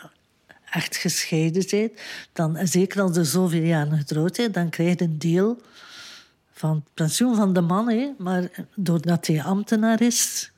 echt 0.74 0.96
gescheiden 0.96 1.66
bent, 1.70 1.92
dan, 2.32 2.66
zeker 2.66 3.00
als 3.00 3.16
je 3.16 3.24
zoveel 3.24 3.62
jaren 3.62 3.98
getrouwd 3.98 4.36
bent, 4.36 4.54
dan 4.54 4.70
krijg 4.70 4.98
je 4.98 5.04
een 5.04 5.18
deel 5.18 5.62
van 6.52 6.74
het 6.74 6.94
pensioen 6.94 7.36
van 7.36 7.52
de 7.52 7.60
man. 7.60 7.88
Hè. 7.88 8.10
Maar 8.18 8.50
doordat 8.74 9.26
hij 9.26 9.42
ambtenaar 9.42 10.00
is, 10.00 10.50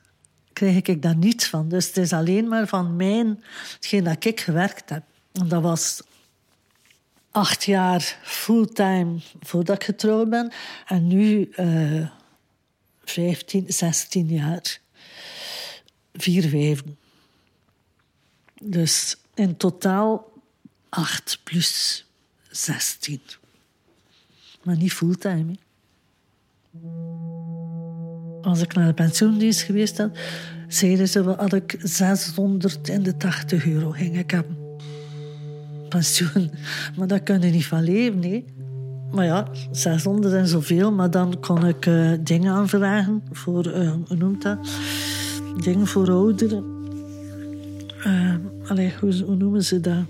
krijg 0.53 0.81
ik 0.81 1.01
daar 1.01 1.17
niets 1.17 1.47
van. 1.47 1.69
Dus 1.69 1.87
het 1.87 1.97
is 1.97 2.13
alleen 2.13 2.47
maar 2.47 2.67
van 2.67 2.95
mijn, 2.95 3.43
hetgeen 3.73 4.03
dat 4.03 4.25
ik 4.25 4.39
gewerkt 4.39 4.89
heb. 4.89 5.03
En 5.31 5.47
dat 5.47 5.61
was 5.61 6.01
acht 7.31 7.63
jaar 7.63 8.19
fulltime 8.23 9.19
voordat 9.39 9.75
ik 9.75 9.83
getrouwd 9.83 10.29
ben. 10.29 10.51
En 10.85 11.07
nu 11.07 11.49
uh, 11.55 12.07
15, 13.03 13.65
16 13.67 14.27
jaar. 14.27 14.79
Vier 16.13 16.49
vijven. 16.49 16.97
Dus 18.61 19.17
in 19.37 19.57
totaal 19.57 20.31
8 20.89 21.39
plus 21.43 22.05
16. 22.51 23.21
Maar 24.63 24.77
niet 24.77 24.93
fulltime. 24.93 25.55
Als 28.41 28.61
ik 28.61 28.73
naar 28.73 28.87
de 28.87 28.93
pensioendienst 28.93 29.61
geweest 29.61 29.97
had, 29.97 30.17
zeiden 30.67 31.07
ze 31.07 31.23
dat 31.23 31.53
ik 31.53 31.75
680 31.83 33.65
euro 33.65 33.91
ging 33.91 34.17
ik 34.17 34.31
hebben. 34.31 34.57
Pensioen. 35.89 36.51
Maar 36.97 37.07
daar 37.07 37.21
kun 37.21 37.41
je 37.41 37.51
niet 37.51 37.65
van 37.65 37.83
leven, 37.83 38.19
nee. 38.19 38.45
Maar 39.11 39.25
ja, 39.25 39.47
600 39.71 40.33
en 40.33 40.47
zoveel. 40.47 40.91
Maar 40.91 41.11
dan 41.11 41.39
kon 41.39 41.65
ik 41.65 41.85
uh, 41.85 42.11
dingen 42.19 42.53
aanvragen 42.53 43.23
voor, 43.31 43.67
uh, 43.67 43.93
hoe 44.07 44.17
noemt 44.17 44.41
dat? 44.41 44.57
Dingen 45.63 45.87
voor 45.87 46.09
ouderen. 46.09 46.76
Uh, 48.07 48.35
hoe, 48.99 49.35
noemen 49.35 49.63
ze 49.63 49.79
dat? 49.79 50.03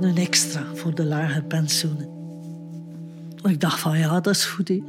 Een 0.00 0.16
extra 0.16 0.62
voor 0.74 0.94
de 0.94 1.04
lage 1.04 1.42
pensioenen. 1.42 2.08
Ik 3.42 3.60
dacht 3.60 3.80
van 3.80 3.98
ja, 3.98 4.20
dat 4.20 4.34
is 4.34 4.44
goed. 4.44 4.70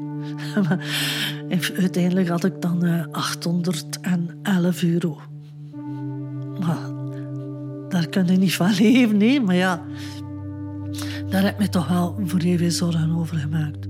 uiteindelijk 1.80 2.28
had 2.28 2.44
ik 2.44 2.62
dan 2.62 2.86
uh, 2.86 3.06
811 3.12 4.84
euro. 4.84 5.20
Maar 6.60 6.78
daar 7.90 8.08
kun 8.08 8.25
je 8.25 8.38
niet 8.38 8.56
van 8.56 8.72
leven, 8.80 9.18
nee. 9.18 9.42
Maar 9.42 9.56
ja, 9.56 9.82
daar 11.30 11.44
heb 11.44 11.54
ik 11.54 11.60
me 11.60 11.70
toch 11.70 11.88
wel 11.88 12.20
voor 12.24 12.40
even 12.40 12.72
zorgen 12.72 13.16
over 13.16 13.38
gemaakt. 13.38 13.88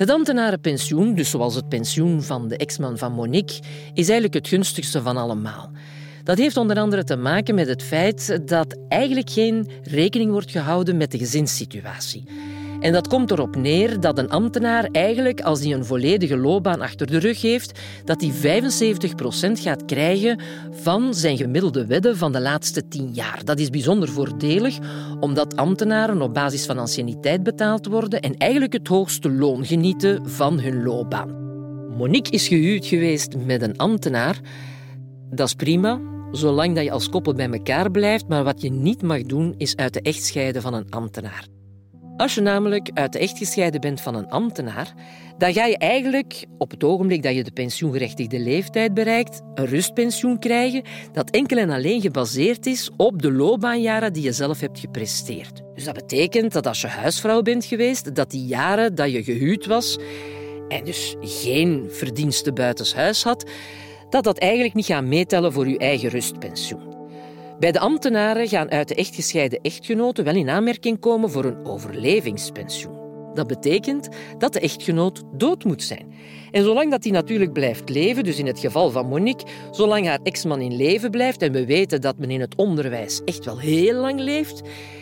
Het 0.00 0.10
ambtenarenpensioen, 0.10 1.14
dus 1.14 1.30
zoals 1.30 1.54
het 1.54 1.68
pensioen 1.68 2.22
van 2.22 2.48
de 2.48 2.56
ex-man 2.56 2.98
van 2.98 3.12
Monique, 3.12 3.58
is 3.94 4.08
eigenlijk 4.08 4.34
het 4.34 4.48
gunstigste 4.48 5.02
van 5.02 5.16
allemaal. 5.16 5.70
Dat 6.24 6.38
heeft 6.38 6.56
onder 6.56 6.78
andere 6.78 7.04
te 7.04 7.16
maken 7.16 7.54
met 7.54 7.68
het 7.68 7.82
feit 7.82 8.48
dat 8.48 8.78
eigenlijk 8.88 9.30
geen 9.30 9.68
rekening 9.82 10.30
wordt 10.30 10.50
gehouden 10.50 10.96
met 10.96 11.10
de 11.10 11.18
gezinssituatie. 11.18 12.24
En 12.80 12.92
dat 12.92 13.08
komt 13.08 13.30
erop 13.30 13.56
neer 13.56 14.00
dat 14.00 14.18
een 14.18 14.30
ambtenaar 14.30 14.88
eigenlijk, 14.92 15.40
als 15.40 15.60
hij 15.60 15.72
een 15.72 15.84
volledige 15.84 16.36
loopbaan 16.36 16.80
achter 16.80 17.06
de 17.06 17.18
rug 17.18 17.42
heeft, 17.42 17.80
dat 18.04 18.20
hij 18.20 18.62
75% 18.68 19.60
gaat 19.60 19.84
krijgen 19.84 20.40
van 20.70 21.14
zijn 21.14 21.36
gemiddelde 21.36 21.86
wedden 21.86 22.16
van 22.16 22.32
de 22.32 22.40
laatste 22.40 22.88
10 22.88 23.10
jaar. 23.12 23.40
Dat 23.44 23.58
is 23.58 23.70
bijzonder 23.70 24.08
voordelig, 24.08 24.78
omdat 25.20 25.56
ambtenaren 25.56 26.22
op 26.22 26.34
basis 26.34 26.66
van 26.66 26.78
anciëniteit 26.78 27.42
betaald 27.42 27.86
worden 27.86 28.20
en 28.20 28.36
eigenlijk 28.36 28.72
het 28.72 28.88
hoogste 28.88 29.30
loon 29.30 29.64
genieten 29.64 30.28
van 30.28 30.60
hun 30.60 30.82
loopbaan. 30.82 31.38
Monique 31.96 32.32
is 32.32 32.48
gehuwd 32.48 32.86
geweest 32.86 33.36
met 33.36 33.62
een 33.62 33.76
ambtenaar. 33.76 34.40
Dat 35.30 35.46
is 35.46 35.54
prima, 35.54 36.00
zolang 36.32 36.74
dat 36.74 36.84
je 36.84 36.90
als 36.90 37.08
koppel 37.08 37.34
bij 37.34 37.50
elkaar 37.50 37.90
blijft, 37.90 38.28
maar 38.28 38.44
wat 38.44 38.62
je 38.62 38.70
niet 38.70 39.02
mag 39.02 39.22
doen, 39.22 39.54
is 39.56 39.76
uit 39.76 39.94
de 39.94 40.00
echt 40.00 40.24
scheiden 40.24 40.62
van 40.62 40.74
een 40.74 40.90
ambtenaar. 40.90 41.59
Als 42.20 42.34
je 42.34 42.40
namelijk 42.40 42.90
uit 42.94 43.12
de 43.12 43.18
echt 43.18 43.38
gescheiden 43.38 43.80
bent 43.80 44.00
van 44.00 44.14
een 44.14 44.28
ambtenaar, 44.28 44.94
dan 45.38 45.52
ga 45.52 45.64
je 45.64 45.78
eigenlijk 45.78 46.46
op 46.58 46.70
het 46.70 46.84
ogenblik 46.84 47.22
dat 47.22 47.34
je 47.34 47.44
de 47.44 47.50
pensioengerechtigde 47.50 48.38
leeftijd 48.38 48.94
bereikt, 48.94 49.40
een 49.54 49.66
rustpensioen 49.66 50.38
krijgen 50.38 50.82
dat 51.12 51.30
enkel 51.30 51.56
en 51.56 51.70
alleen 51.70 52.00
gebaseerd 52.00 52.66
is 52.66 52.90
op 52.96 53.22
de 53.22 53.32
loopbaanjaren 53.32 54.12
die 54.12 54.22
je 54.22 54.32
zelf 54.32 54.60
hebt 54.60 54.78
gepresteerd. 54.78 55.62
Dus 55.74 55.84
dat 55.84 55.94
betekent 55.94 56.52
dat 56.52 56.66
als 56.66 56.80
je 56.80 56.86
huisvrouw 56.86 57.42
bent 57.42 57.64
geweest, 57.64 58.14
dat 58.14 58.30
die 58.30 58.46
jaren 58.46 58.94
dat 58.94 59.12
je 59.12 59.22
gehuwd 59.22 59.66
was 59.66 59.98
en 60.68 60.84
dus 60.84 61.16
geen 61.20 61.86
verdiensten 61.90 62.54
buitenshuis 62.54 63.22
had, 63.22 63.50
dat 64.10 64.24
dat 64.24 64.38
eigenlijk 64.38 64.74
niet 64.74 64.86
gaat 64.86 65.04
meetellen 65.04 65.52
voor 65.52 65.68
je 65.68 65.78
eigen 65.78 66.08
rustpensioen. 66.08 66.89
Bij 67.60 67.72
de 67.72 67.78
ambtenaren 67.78 68.48
gaan 68.48 68.70
uit 68.70 68.88
de 68.88 68.94
echtgescheiden 68.94 69.60
echtgenoten 69.62 70.24
wel 70.24 70.34
in 70.34 70.48
aanmerking 70.48 71.00
komen 71.00 71.30
voor 71.30 71.44
een 71.44 71.64
overlevingspensioen. 71.64 72.98
Dat 73.34 73.46
betekent 73.46 74.08
dat 74.38 74.52
de 74.52 74.60
echtgenoot 74.60 75.22
dood 75.32 75.64
moet 75.64 75.82
zijn. 75.82 76.14
En 76.50 76.62
zolang 76.62 76.90
dat 76.90 77.02
die 77.02 77.12
natuurlijk 77.12 77.52
blijft 77.52 77.88
leven, 77.88 78.24
dus 78.24 78.38
in 78.38 78.46
het 78.46 78.58
geval 78.58 78.90
van 78.90 79.08
Monique, 79.08 79.46
zolang 79.70 80.06
haar 80.06 80.18
ex-man 80.22 80.60
in 80.60 80.76
leven 80.76 81.10
blijft 81.10 81.42
en 81.42 81.52
we 81.52 81.66
weten 81.66 82.00
dat 82.00 82.18
men 82.18 82.30
in 82.30 82.40
het 82.40 82.54
onderwijs 82.54 83.20
echt 83.24 83.44
wel 83.44 83.58
heel 83.58 83.94
lang 83.94 84.20
leeft, 84.20 84.60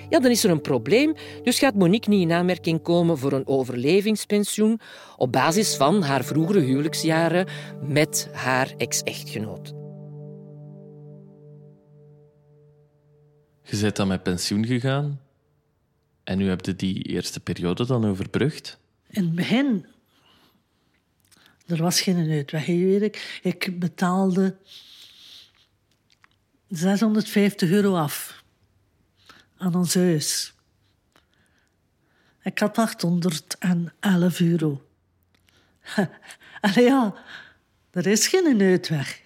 ja, 0.09 0.19
dan 0.19 0.31
is 0.31 0.45
er 0.45 0.51
een 0.51 0.61
probleem. 0.61 1.15
Dus 1.43 1.59
gaat 1.59 1.75
Monique 1.75 2.11
niet 2.11 2.23
in 2.23 2.33
aanmerking 2.33 2.83
komen 2.83 3.19
voor 3.19 3.33
een 3.33 3.47
overlevingspensioen 3.47 4.81
op 5.17 5.33
basis 5.33 5.77
van 5.77 6.03
haar 6.03 6.25
vroegere 6.25 6.61
huwelijksjaren 6.61 7.47
met 7.83 8.29
haar 8.33 8.73
ex-echtgenoot. 8.77 9.78
Je 13.71 13.81
bent 13.81 13.97
dan 13.97 14.09
met 14.09 14.23
pensioen 14.23 14.67
gegaan 14.67 15.21
en 16.25 16.39
nu 16.39 16.49
heb 16.49 16.65
je 16.65 16.77
die 16.77 17.03
eerste 17.03 17.41
periode 17.41 17.87
dan 17.87 18.07
overbrugd. 18.07 18.79
In 19.11 19.25
het 19.25 19.35
begin, 19.35 19.87
er 21.67 21.83
was 21.83 22.01
geen 22.01 22.31
uitweg. 22.31 22.67
Weet 22.67 23.03
ik. 23.03 23.41
ik 23.43 23.79
betaalde 23.79 24.57
650 26.69 27.71
euro 27.71 27.97
af 27.97 28.45
aan 29.57 29.75
ons 29.75 29.95
huis. 29.95 30.55
Ik 32.43 32.59
had 32.59 32.79
811 32.79 34.41
euro. 34.41 34.87
Allee 36.61 36.85
ja, 36.85 37.15
er 37.91 38.07
is 38.07 38.29
geen 38.29 38.63
uitweg. 38.63 39.21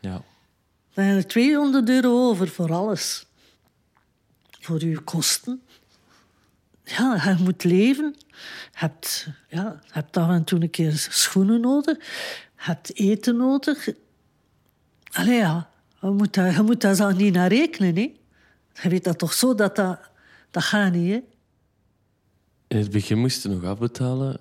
Ja. 0.00 0.22
Dan 0.94 1.04
heb 1.04 1.16
je 1.16 1.26
200 1.26 1.88
euro 1.88 2.28
over 2.28 2.48
voor 2.48 2.72
alles. 2.72 3.26
Voor 4.64 4.84
je 4.84 4.98
kosten. 4.98 5.62
Ja, 6.84 7.22
je 7.24 7.42
moet 7.42 7.64
leven. 7.64 8.14
Je 8.28 8.34
hebt, 8.72 9.28
ja, 9.48 9.80
hebt 9.88 10.16
af 10.16 10.28
en 10.28 10.44
toe 10.44 10.60
een 10.60 10.70
keer 10.70 10.92
schoenen 11.10 11.60
nodig. 11.60 11.96
Je 11.96 12.02
hebt 12.54 12.94
eten 12.98 13.36
nodig. 13.36 13.88
Allee 15.12 15.36
ja, 15.36 15.70
je 16.00 16.10
moet, 16.10 16.34
daar, 16.34 16.64
moet 16.64 16.80
daar 16.80 16.94
zo 16.94 17.10
niet 17.10 17.34
naar 17.34 17.48
rekenen. 17.48 17.96
Hè? 17.96 18.14
Je 18.82 18.88
weet 18.88 19.04
dat 19.04 19.18
toch 19.18 19.32
zo, 19.32 19.54
dat 19.54 19.76
dat, 19.76 20.00
dat 20.50 20.62
gaat 20.62 20.92
niet. 20.92 21.12
Hè? 21.12 21.20
In 22.66 22.78
het 22.78 22.90
begin 22.90 23.18
moesten 23.18 23.50
we 23.50 23.56
nog 23.56 23.64
afbetalen, 23.64 24.40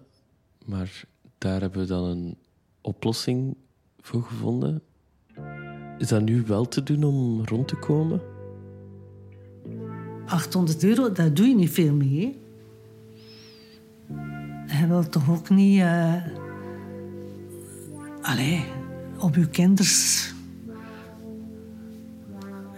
maar 0.66 1.04
daar 1.38 1.62
hebben 1.62 1.82
we 1.82 1.88
dan 1.88 2.04
een 2.04 2.38
oplossing 2.82 3.58
voor 4.02 4.24
gevonden. 4.24 4.82
Is 5.98 6.08
dat 6.08 6.22
nu 6.22 6.44
wel 6.46 6.68
te 6.68 6.84
doen 6.84 7.04
om 7.04 7.46
rond 7.46 7.68
te 7.68 7.76
komen? 7.76 8.33
800 10.26 10.84
euro, 10.84 11.12
daar 11.12 11.34
doe 11.34 11.48
je 11.48 11.56
niet 11.56 11.72
veel 11.72 11.94
mee. 11.94 12.38
Hè? 14.68 14.80
Je 14.80 14.88
wilt 14.88 15.12
toch 15.12 15.30
ook 15.30 15.50
niet... 15.50 15.80
Uh... 15.80 16.14
Allee, 18.22 18.64
op 19.20 19.36
je 19.36 19.50
kinders 19.50 20.32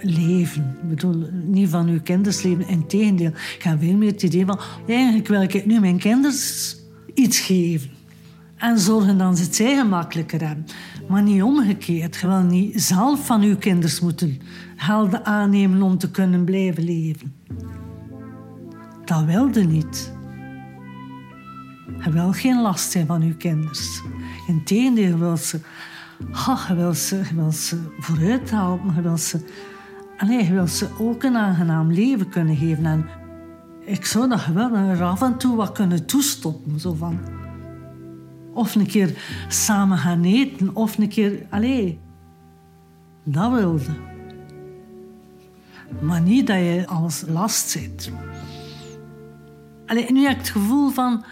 leven. 0.01 0.77
Ik 0.81 0.89
bedoel, 0.89 1.29
niet 1.43 1.69
van 1.69 1.88
uw 1.88 2.01
kinders 2.01 2.41
leven. 2.41 2.67
Integendeel, 2.67 3.31
ik 3.55 3.63
heb 3.63 3.79
veel 3.79 3.95
meer 3.95 4.12
het 4.12 4.23
idee 4.23 4.45
van... 4.45 4.60
Eigenlijk 4.88 5.27
wil 5.27 5.41
ik 5.41 5.65
nu 5.65 5.79
mijn 5.79 5.97
kinders 5.97 6.75
iets 7.13 7.39
geven. 7.39 7.89
En 8.55 8.79
zorgen 8.79 9.17
dat 9.17 9.38
ze 9.38 9.43
het 9.43 9.55
zij 9.55 9.75
gemakkelijker 9.75 10.47
hebben. 10.47 10.65
Maar 11.08 11.23
niet 11.23 11.41
omgekeerd. 11.41 12.15
Je 12.15 12.27
wil 12.27 12.41
niet 12.41 12.81
zelf 12.81 13.25
van 13.25 13.41
uw 13.41 13.58
kinders 13.58 13.99
moeten 13.99 14.39
helden 14.75 15.25
aannemen 15.25 15.81
om 15.81 15.97
te 15.97 16.11
kunnen 16.11 16.43
blijven 16.43 16.83
leven. 16.83 17.33
Dat 19.05 19.23
wilde 19.23 19.63
niet. 19.63 20.13
Je 22.03 22.11
wil 22.11 22.31
geen 22.31 22.61
last 22.61 22.91
zijn 22.91 23.05
van 23.05 23.21
uw 23.21 23.35
kinders. 23.38 24.01
Integendeel, 24.47 25.17
wil 25.17 25.38
ze, 25.38 25.59
oh, 26.31 26.65
je 26.67 26.75
wil 26.75 26.93
ze, 26.93 27.21
wil 27.35 27.51
ze 27.51 27.77
vooruit 27.99 28.51
helpen. 28.51 28.95
Je 28.95 29.01
wil 29.01 29.17
ze, 29.17 29.39
je 30.27 30.51
wil 30.51 30.67
ze 30.67 30.88
ook 30.99 31.23
een 31.23 31.38
aangenaam 31.38 31.91
leven 31.91 32.29
kunnen 32.29 32.55
geven. 32.55 32.85
En 32.85 33.05
ik 33.85 34.05
zou 34.05 34.29
dat 34.29 34.45
wel 34.45 34.75
er 34.75 35.03
af 35.03 35.21
en 35.21 35.38
toe 35.38 35.55
wat 35.55 35.71
kunnen 35.71 36.05
toestoppen. 36.05 36.79
Zo 36.79 36.93
van, 36.93 37.19
of 38.53 38.75
een 38.75 38.88
keer 38.88 39.17
samen 39.47 39.97
gaan 39.97 40.23
eten. 40.23 40.75
Of 40.75 40.97
een 40.97 41.09
keer... 41.09 41.45
Allee, 41.49 41.99
dat 43.23 43.51
wilde. 43.51 44.14
Maar 46.01 46.21
niet 46.21 46.47
dat 46.47 46.58
je 46.58 46.84
alles 46.88 47.23
last 47.27 47.69
zit. 47.69 48.12
Allee, 49.86 50.12
nu 50.12 50.21
heb 50.21 50.31
ik 50.31 50.38
het 50.38 50.49
gevoel 50.49 50.89
van... 50.89 51.23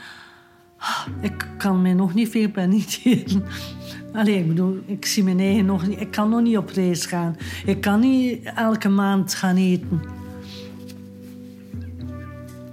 ah, 0.77 1.07
Ik 1.21 1.47
kan 1.57 1.81
mij 1.81 1.93
nog 1.93 2.13
niet 2.13 2.29
veel 2.29 2.49
permitteren. 2.49 3.43
Allee, 4.13 4.39
ik 4.39 4.47
bedoel, 4.47 4.83
ik 4.85 5.05
zie 5.05 5.23
mijn 5.23 5.39
eigen 5.39 5.65
nog 5.65 5.87
niet... 5.87 5.99
Ik 5.99 6.11
kan 6.11 6.29
nog 6.29 6.41
niet 6.41 6.57
op 6.57 6.69
reis 6.69 7.05
gaan. 7.05 7.35
Ik 7.65 7.81
kan 7.81 7.99
niet 7.99 8.43
elke 8.43 8.89
maand 8.89 9.33
gaan 9.33 9.55
eten. 9.55 10.01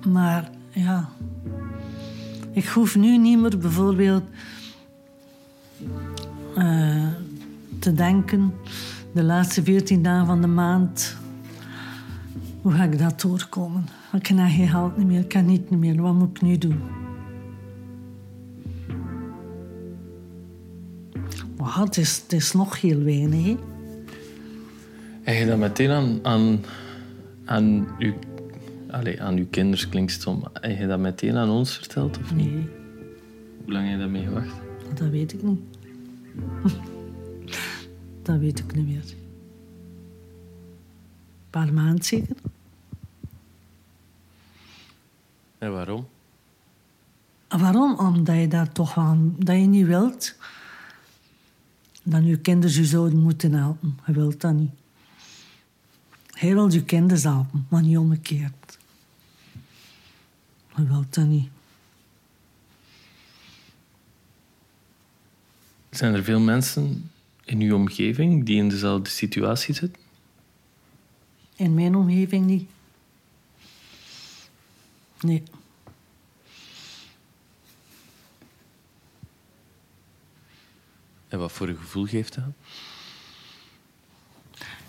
Maar 0.06 0.50
ja... 0.70 1.08
Ik 2.52 2.66
hoef 2.66 2.96
nu 2.96 3.18
niet 3.18 3.38
meer 3.38 3.58
bijvoorbeeld 3.58 4.22
uh, 6.58 7.06
te 7.78 7.92
denken, 7.94 8.54
de 9.12 9.22
laatste 9.22 9.62
veertien 9.62 10.02
dagen 10.02 10.26
van 10.26 10.40
de 10.40 10.46
maand, 10.46 11.16
hoe 12.62 12.72
ga 12.72 12.84
ik 12.84 12.98
dat 12.98 13.20
doorkomen? 13.20 13.84
Ik 14.12 14.26
heb 14.26 14.38
geen 14.38 14.68
geld 14.68 14.96
niet 14.96 15.06
meer, 15.06 15.20
ik 15.20 15.28
kan 15.28 15.46
niet 15.46 15.70
meer, 15.70 16.02
wat 16.02 16.14
moet 16.14 16.36
ik 16.36 16.42
nu 16.42 16.58
doen? 16.58 16.80
Wow, 21.56 21.84
het, 21.84 21.96
is, 21.96 22.20
het 22.22 22.32
is 22.32 22.52
nog 22.52 22.80
heel 22.80 23.02
weinig. 23.02 23.44
Hè? 23.44 23.56
En 25.24 25.34
je 25.34 25.46
dat 25.46 25.58
meteen 25.58 25.90
aan, 25.90 26.18
aan, 26.22 26.60
aan 27.44 27.86
uw 27.98 28.12
Allee, 28.90 29.22
aan 29.22 29.36
uw 29.36 29.46
kinders 29.50 29.88
klinkt 29.88 30.12
stom. 30.12 30.42
Heb 30.52 30.78
je 30.78 30.86
dat 30.86 30.98
meteen 30.98 31.36
aan 31.36 31.48
ons 31.50 31.76
verteld 31.76 32.18
of 32.18 32.34
niet? 32.34 32.50
Nee, 32.52 32.68
Hoe 33.64 33.72
lang 33.72 33.84
heb 33.84 33.92
je 33.94 33.98
daarmee 33.98 34.24
gewacht? 34.24 34.54
dat 34.94 35.08
weet 35.08 35.32
ik 35.32 35.42
niet. 35.42 35.60
dat 38.22 38.38
weet 38.38 38.58
ik 38.58 38.74
niet 38.74 38.86
meer. 38.86 38.96
Een 38.96 39.18
paar 41.50 41.72
maanden 41.72 42.04
zeker. 42.04 42.36
En 45.60 45.72
waarom? 45.72 46.08
Waarom? 47.48 47.98
Omdat 47.98 48.36
je 48.36 48.48
daar 48.48 48.72
toch 48.72 48.96
aan... 48.96 49.34
Dat 49.38 49.56
je 49.56 49.66
niet 49.66 49.86
wilt 49.86 50.34
dat 52.02 52.26
je 52.26 52.38
kinderen 52.38 52.76
je 52.76 52.84
zouden 52.84 53.18
moeten 53.18 53.52
helpen. 53.52 53.98
Je 54.06 54.12
wilt 54.12 54.40
dat 54.40 54.52
niet. 54.52 54.70
Hij 56.30 56.54
wil 56.54 56.72
je 56.72 56.84
kinderen 56.84 57.32
helpen, 57.32 57.66
maar 57.68 57.82
niet 57.82 57.98
omgekeerd. 57.98 58.78
Je 60.76 60.86
wilt 60.86 61.14
dat 61.14 61.26
niet. 61.26 61.48
Zijn 65.90 66.14
er 66.14 66.24
veel 66.24 66.40
mensen 66.40 67.10
in 67.44 67.60
uw 67.60 67.74
omgeving 67.74 68.44
die 68.44 68.56
in 68.56 68.68
dezelfde 68.68 69.10
situatie 69.10 69.74
zitten? 69.74 70.02
In 71.56 71.74
mijn 71.74 71.94
omgeving 71.94 72.46
niet. 72.46 72.68
Nee. 75.20 75.42
En 81.28 81.38
wat 81.38 81.52
voor 81.52 81.68
een 81.68 81.76
gevoel 81.76 82.06
geeft 82.06 82.34
dat? 82.34 82.44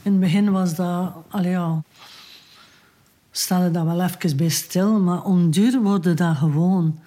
In 0.01 0.11
het 0.11 0.19
begin 0.19 0.51
was 0.51 0.75
dat... 0.75 1.13
Allee, 1.29 1.51
ja, 1.51 1.83
stelde 3.31 3.71
dat 3.71 3.85
wel 3.85 4.01
even 4.01 4.37
bij 4.37 4.49
stil, 4.49 4.99
maar 4.99 5.23
onduur 5.23 5.81
worden 5.81 6.15
dat 6.15 6.37
gewoon. 6.37 6.99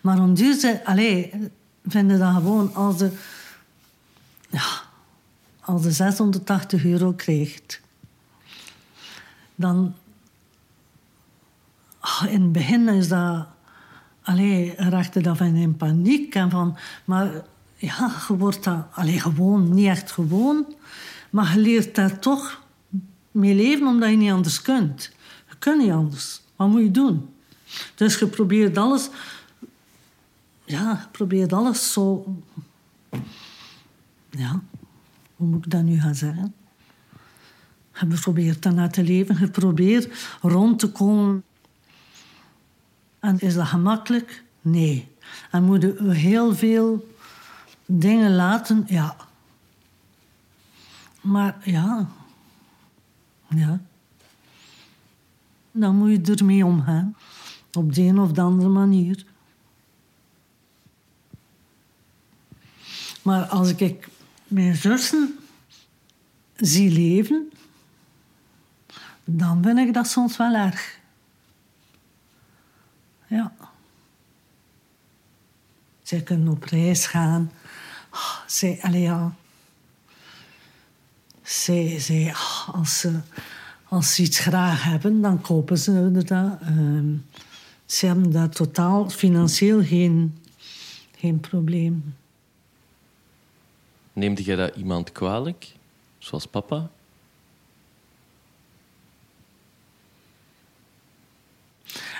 Maar 0.00 0.20
onduur 0.20 0.54
ze, 0.54 0.84
Allee, 0.84 1.32
vinden 1.86 2.18
dat 2.18 2.34
gewoon 2.34 2.74
als 2.74 2.98
de... 2.98 3.12
Ja, 4.50 4.82
als 5.60 5.82
de 5.82 5.92
680 5.92 6.84
euro 6.84 7.12
krijgt... 7.12 7.80
Dan 9.54 9.94
in 12.28 12.42
het 12.42 12.52
begin 12.52 12.88
is 12.88 13.08
dat, 13.08 13.46
allee, 14.22 14.74
raakte 14.76 15.20
dat 15.20 15.36
van 15.36 15.54
in 15.54 15.76
paniek 15.76 16.34
en 16.34 16.50
van, 16.50 16.76
maar 17.04 17.32
ja, 17.76 18.12
je 18.28 18.36
wordt 18.36 18.64
dat, 18.64 18.86
gewoon, 18.94 19.74
niet 19.74 19.86
echt 19.86 20.12
gewoon, 20.12 20.74
maar 21.30 21.54
je 21.54 21.60
leert 21.60 21.94
daar 21.94 22.18
toch 22.18 22.62
mee 23.30 23.54
leven 23.54 23.86
omdat 23.86 24.10
je 24.10 24.16
niet 24.16 24.32
anders 24.32 24.62
kunt. 24.62 25.12
Je 25.48 25.54
kunt 25.58 25.82
niet 25.82 25.92
anders. 25.92 26.40
Wat 26.56 26.68
moet 26.68 26.82
je 26.82 26.90
doen? 26.90 27.28
Dus 27.94 28.18
je 28.18 28.26
probeert 28.26 28.78
alles 28.78 29.10
ja, 30.70 30.90
je 31.02 31.08
probeert 31.10 31.52
alles 31.52 31.92
zo. 31.92 32.36
Ja, 34.30 34.62
hoe 35.36 35.46
moet 35.46 35.64
ik 35.64 35.70
dat 35.70 35.82
nu 35.82 36.00
gaan 36.00 36.14
zeggen? 36.14 36.54
Je 37.92 38.06
probeert 38.06 38.62
daarna 38.62 38.88
te 38.88 39.02
leven, 39.02 39.38
je 39.40 39.50
probeert 39.50 40.28
rond 40.40 40.78
te 40.78 40.90
komen. 40.92 41.44
En 43.20 43.38
is 43.38 43.54
dat 43.54 43.66
gemakkelijk? 43.66 44.44
Nee. 44.60 45.08
En 45.50 45.64
moeten 45.64 46.06
we 46.06 46.14
heel 46.14 46.54
veel 46.54 47.14
dingen 47.86 48.34
laten? 48.34 48.84
Ja. 48.88 49.16
Maar 51.20 51.56
ja. 51.64 52.08
Ja. 53.48 53.80
Dan 55.72 55.96
moet 55.96 56.26
je 56.26 56.34
ermee 56.34 56.64
omgaan. 56.64 57.16
Op 57.72 57.94
de 57.94 58.02
een 58.02 58.18
of 58.18 58.32
de 58.32 58.40
andere 58.40 58.68
manier. 58.68 59.24
Maar 63.22 63.44
als 63.44 63.74
ik 63.74 64.08
mijn 64.46 64.74
zussen 64.74 65.38
zie 66.56 66.90
leven, 66.90 67.52
dan 69.24 69.62
vind 69.62 69.78
ik 69.78 69.94
dat 69.94 70.08
soms 70.08 70.36
wel 70.36 70.54
erg. 70.54 70.99
Ja. 73.30 73.52
Zij 76.02 76.22
kunnen 76.22 76.48
op 76.48 76.64
reis 76.64 77.06
gaan. 77.06 77.52
Oh, 78.12 78.38
zij, 78.46 78.78
allee, 78.82 79.00
ja. 79.00 79.34
Zij, 81.42 81.98
zij, 81.98 82.30
oh, 82.30 82.68
als, 82.68 82.98
ze, 82.98 83.20
als 83.88 84.14
ze 84.14 84.22
iets 84.22 84.38
graag 84.38 84.84
hebben, 84.84 85.20
dan 85.20 85.40
kopen 85.40 85.78
ze 85.78 86.10
dat. 86.12 86.30
Uh, 86.30 87.18
ze 87.86 88.06
hebben 88.06 88.30
daar 88.30 88.48
totaal 88.48 89.10
financieel 89.10 89.82
geen, 89.84 90.42
geen 91.16 91.40
probleem. 91.40 92.14
Neemde 94.12 94.42
jij 94.42 94.56
dat 94.56 94.76
iemand 94.76 95.12
kwalijk, 95.12 95.72
zoals 96.18 96.46
papa? 96.46 96.90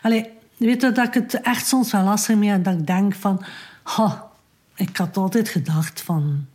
Allee, 0.02 0.39
weet 0.66 0.80
je 0.80 0.92
dat 0.92 1.06
ik 1.06 1.14
het 1.14 1.40
echt 1.40 1.66
soms 1.66 1.92
wel 1.92 2.04
lastig 2.04 2.36
mee 2.36 2.48
heb, 2.48 2.64
dat 2.64 2.74
ik 2.74 2.86
denk 2.86 3.14
van... 3.14 3.44
Ik 4.74 4.96
had 4.96 5.16
altijd 5.16 5.48
gedacht 5.48 6.00
van... 6.00 6.46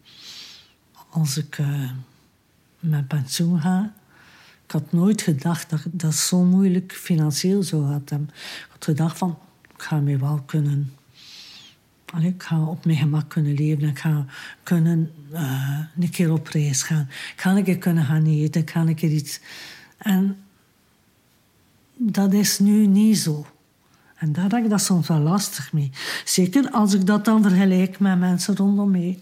Als 1.10 1.38
ik 1.38 1.58
uh, 1.58 1.91
met 2.80 3.08
pensioen 3.08 3.62
ga... 3.62 3.94
Ik 4.65 4.72
had 4.72 4.91
nooit 4.91 5.22
gedacht 5.22 5.70
dat 5.70 5.82
dat 5.91 6.15
zo 6.15 6.44
moeilijk 6.44 6.94
financieel 6.94 7.63
zou 7.63 7.91
hebben. 7.91 8.30
Ik 8.34 8.68
had 8.70 8.86
gedacht 8.86 9.18
van... 9.18 9.38
Ik 9.76 9.82
ga 9.82 10.00
me 10.00 10.18
wel 10.18 10.44
kunnen 10.46 10.94
ik 12.24 12.44
ga 12.44 12.63
op 12.63 12.86
mijn 12.86 12.98
gemak 12.98 13.30
kunnen 13.30 13.54
leven. 13.54 13.88
Ik 13.88 14.00
ga 14.00 14.26
kunnen 14.63 15.12
uh, 15.34 15.80
een 16.00 16.10
keer 16.10 16.32
op 16.32 16.48
reis 16.48 16.84
gaan. 16.84 17.08
Ik 17.10 17.41
ga 17.41 17.56
een 17.56 17.63
keer 17.63 17.78
kunnen 17.78 18.06
gaan 18.06 18.26
eten. 18.26 18.62
Ik 18.62 18.70
ga 18.70 18.86
iets... 18.86 19.39
En 19.98 20.38
dat 21.98 22.34
is 22.34 22.60
nu 22.60 22.88
niet 22.88 23.18
zo. 23.18 23.46
En 24.15 24.34
daar 24.34 24.51
heb 24.51 24.63
ik 24.63 24.69
dat 24.69 24.82
soms 24.82 25.08
wel 25.08 25.19
lastig 25.19 25.73
mee. 25.73 25.91
Zeker 26.25 26.71
als 26.71 26.93
ik 26.93 27.06
dat 27.06 27.25
dan 27.25 27.41
vergelijk 27.41 27.99
met 27.99 28.19
mensen 28.19 28.56
rondom 28.56 28.91
mij. 28.91 29.19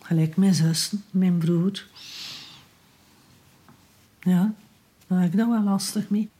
Gelijk 0.00 0.36
mijn 0.36 0.54
zus, 0.54 0.92
mijn 1.10 1.38
broer. 1.38 1.86
Ja, 4.20 4.52
daar 5.06 5.20
heb 5.20 5.32
ik 5.32 5.38
dat 5.38 5.48
wel 5.48 5.62
lastig 5.62 6.08
mee. 6.08 6.30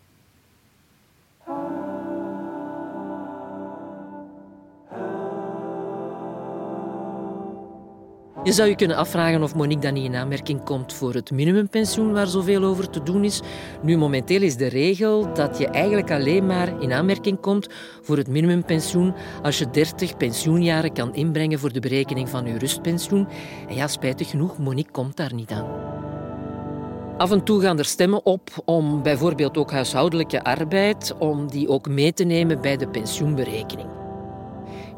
Je 8.44 8.52
zou 8.52 8.68
je 8.68 8.76
kunnen 8.76 8.96
afvragen 8.96 9.42
of 9.42 9.54
Monique 9.54 9.82
dan 9.82 9.92
niet 9.94 10.04
in 10.04 10.14
aanmerking 10.14 10.64
komt 10.64 10.92
voor 10.92 11.14
het 11.14 11.30
minimumpensioen 11.30 12.12
waar 12.12 12.26
zoveel 12.26 12.62
over 12.62 12.90
te 12.90 13.02
doen 13.02 13.24
is. 13.24 13.40
Nu, 13.82 13.96
momenteel 13.96 14.42
is 14.42 14.56
de 14.56 14.66
regel 14.66 15.34
dat 15.34 15.58
je 15.58 15.66
eigenlijk 15.66 16.10
alleen 16.10 16.46
maar 16.46 16.82
in 16.82 16.92
aanmerking 16.92 17.40
komt 17.40 17.68
voor 18.02 18.16
het 18.16 18.28
minimumpensioen 18.28 19.14
als 19.42 19.58
je 19.58 19.70
30 19.70 20.16
pensioenjaren 20.16 20.92
kan 20.92 21.14
inbrengen 21.14 21.58
voor 21.58 21.72
de 21.72 21.80
berekening 21.80 22.28
van 22.28 22.46
je 22.46 22.58
rustpensioen. 22.58 23.28
En 23.68 23.74
ja, 23.74 23.86
spijtig 23.86 24.30
genoeg, 24.30 24.58
Monique 24.58 24.92
komt 24.92 25.16
daar 25.16 25.34
niet 25.34 25.50
aan. 25.50 25.66
Af 27.16 27.30
en 27.30 27.44
toe 27.44 27.60
gaan 27.60 27.78
er 27.78 27.84
stemmen 27.84 28.26
op 28.26 28.50
om 28.64 29.02
bijvoorbeeld 29.02 29.56
ook 29.56 29.70
huishoudelijke 29.70 30.44
arbeid, 30.44 31.14
om 31.18 31.50
die 31.50 31.68
ook 31.68 31.88
mee 31.88 32.12
te 32.12 32.24
nemen 32.24 32.60
bij 32.60 32.76
de 32.76 32.88
pensioenberekening. 32.88 34.03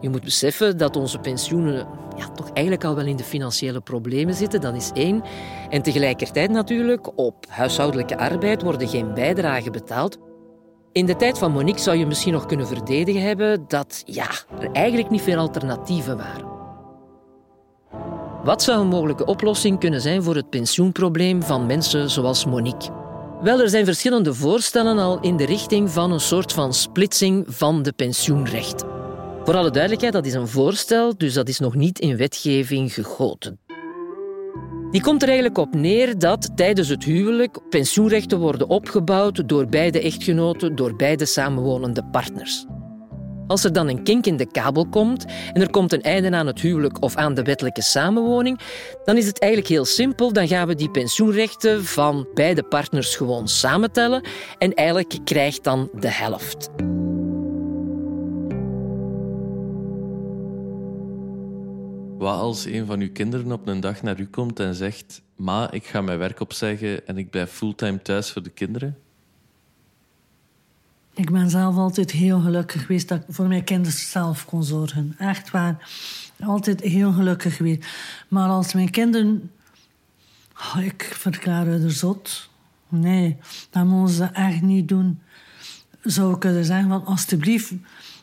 Je 0.01 0.09
moet 0.09 0.25
beseffen 0.25 0.79
dat 0.79 0.97
onze 0.97 1.19
pensioenen 1.19 1.87
ja, 2.17 2.29
toch 2.29 2.51
eigenlijk 2.53 2.85
al 2.85 2.95
wel 2.95 3.07
in 3.07 3.17
de 3.17 3.25
financiële 3.25 3.81
problemen 3.81 4.35
zitten, 4.35 4.61
dat 4.61 4.75
is 4.75 4.91
één. 4.95 5.23
En 5.69 5.83
tegelijkertijd 5.83 6.51
natuurlijk, 6.51 7.19
op 7.19 7.47
huishoudelijke 7.49 8.19
arbeid 8.19 8.63
worden 8.63 8.89
geen 8.89 9.15
bijdragen 9.15 9.73
betaald. 9.73 10.19
In 10.93 11.07
de 11.07 11.17
tijd 11.17 11.39
van 11.39 11.53
Monique 11.53 11.81
zou 11.81 11.97
je 11.97 12.07
misschien 12.07 12.33
nog 12.33 12.47
kunnen 12.47 12.67
verdedigen 12.67 13.23
hebben 13.23 13.65
dat 13.69 14.03
ja, 14.05 14.29
er 14.61 14.71
eigenlijk 14.73 15.11
niet 15.11 15.23
veel 15.23 15.39
alternatieven 15.39 16.17
waren. 16.17 16.55
Wat 18.45 18.63
zou 18.63 18.81
een 18.81 18.87
mogelijke 18.87 19.25
oplossing 19.25 19.79
kunnen 19.79 20.01
zijn 20.01 20.23
voor 20.23 20.35
het 20.35 20.51
pensioenprobleem 20.51 21.43
van 21.43 21.67
mensen 21.67 22.11
zoals 22.11 22.45
Monique? 22.45 22.91
Wel, 23.43 23.61
er 23.61 23.69
zijn 23.69 23.85
verschillende 23.85 24.35
voorstellen 24.35 24.99
al 24.99 25.21
in 25.21 25.37
de 25.37 25.45
richting 25.45 25.91
van 25.91 26.13
een 26.13 26.21
soort 26.21 26.53
van 26.53 26.75
splitsing 26.75 27.45
van 27.49 27.83
de 27.83 27.93
pensioenrechten. 27.93 28.96
Voor 29.47 29.57
alle 29.57 29.71
duidelijkheid, 29.71 30.13
dat 30.13 30.27
is 30.27 30.35
een 30.35 30.49
voorstel, 30.49 31.17
dus 31.17 31.35
dat 31.35 31.49
is 31.49 31.59
nog 31.59 31.75
niet 31.75 31.99
in 31.99 32.17
wetgeving 32.17 32.95
gegoten. 32.95 33.61
Die 34.91 35.01
komt 35.01 35.23
er 35.23 35.29
eigenlijk 35.29 35.59
op 35.59 35.75
neer 35.75 36.19
dat 36.19 36.57
tijdens 36.57 36.89
het 36.89 37.05
huwelijk 37.05 37.59
pensioenrechten 37.69 38.39
worden 38.39 38.69
opgebouwd 38.69 39.49
door 39.49 39.67
beide 39.67 40.01
echtgenoten, 40.01 40.75
door 40.75 40.97
beide 40.97 41.25
samenwonende 41.25 42.05
partners. 42.05 42.67
Als 43.47 43.65
er 43.65 43.73
dan 43.73 43.89
een 43.89 44.03
kink 44.03 44.27
in 44.27 44.37
de 44.37 44.51
kabel 44.51 44.89
komt 44.89 45.25
en 45.53 45.61
er 45.61 45.71
komt 45.71 45.93
een 45.93 46.03
einde 46.03 46.37
aan 46.37 46.47
het 46.47 46.61
huwelijk 46.61 47.03
of 47.03 47.17
aan 47.17 47.35
de 47.35 47.43
wettelijke 47.43 47.83
samenwoning, 47.83 48.61
dan 49.05 49.17
is 49.17 49.27
het 49.27 49.41
eigenlijk 49.41 49.73
heel 49.73 49.85
simpel. 49.85 50.33
Dan 50.33 50.49
gaan 50.49 50.67
we 50.67 50.75
die 50.75 50.91
pensioenrechten 50.91 51.85
van 51.85 52.29
beide 52.35 52.63
partners 52.63 53.17
gewoon 53.17 53.49
samentellen 53.49 54.27
en 54.59 54.75
eigenlijk 54.75 55.19
krijgt 55.25 55.65
dan 55.65 55.91
de 55.93 56.11
helft. 56.11 56.71
Wat 62.19 62.41
als 62.41 62.65
een 62.65 62.87
van 62.87 63.01
uw 63.01 63.13
kinderen 63.13 63.53
op 63.53 63.67
een 63.67 63.81
dag 63.81 64.03
naar 64.03 64.21
u 64.21 64.27
komt 64.27 64.61
en 64.61 64.75
zegt: 64.75 65.23
Ma, 65.37 65.71
ik 65.71 65.87
ga 65.87 66.01
mijn 66.01 66.19
werk 66.19 66.41
opzeggen 66.41 67.07
en 67.07 67.19
ik 67.19 67.31
blijf 67.31 67.51
fulltime 67.51 68.03
thuis 68.03 68.31
voor 68.31 68.43
de 68.43 68.51
kinderen? 68.51 68.97
Ik 71.15 71.31
ben 71.31 71.51
zelf 71.51 71.77
altijd 71.77 72.11
heel 72.11 72.41
gelukkig 72.41 72.81
geweest 72.81 73.09
dat 73.09 73.19
ik 73.19 73.25
voor 73.29 73.47
mijn 73.47 73.65
kinderen 73.65 73.99
zelf 73.99 74.45
kon 74.45 74.65
zorgen. 74.65 75.15
Echt 75.19 75.51
waar. 75.51 75.91
Altijd 76.41 76.81
heel 76.81 77.13
gelukkig 77.13 77.57
geweest. 77.57 77.87
Maar 78.29 78.49
als 78.49 78.73
mijn 78.73 78.91
kinderen. 78.91 79.51
Oh, 80.59 80.85
ik 80.85 81.03
verklaar 81.03 81.67
er 81.67 81.91
zot. 81.91 82.49
Nee, 82.89 83.37
dat 83.71 83.85
moeten 83.85 84.15
ze 84.15 84.25
echt 84.25 84.63
niet 84.63 84.89
doen. 84.89 85.21
Zou 86.03 86.35
ik 86.35 86.41
kunnen 86.41 86.65
zeggen: 86.65 86.89
van, 86.89 87.05
alsjeblieft, 87.05 87.73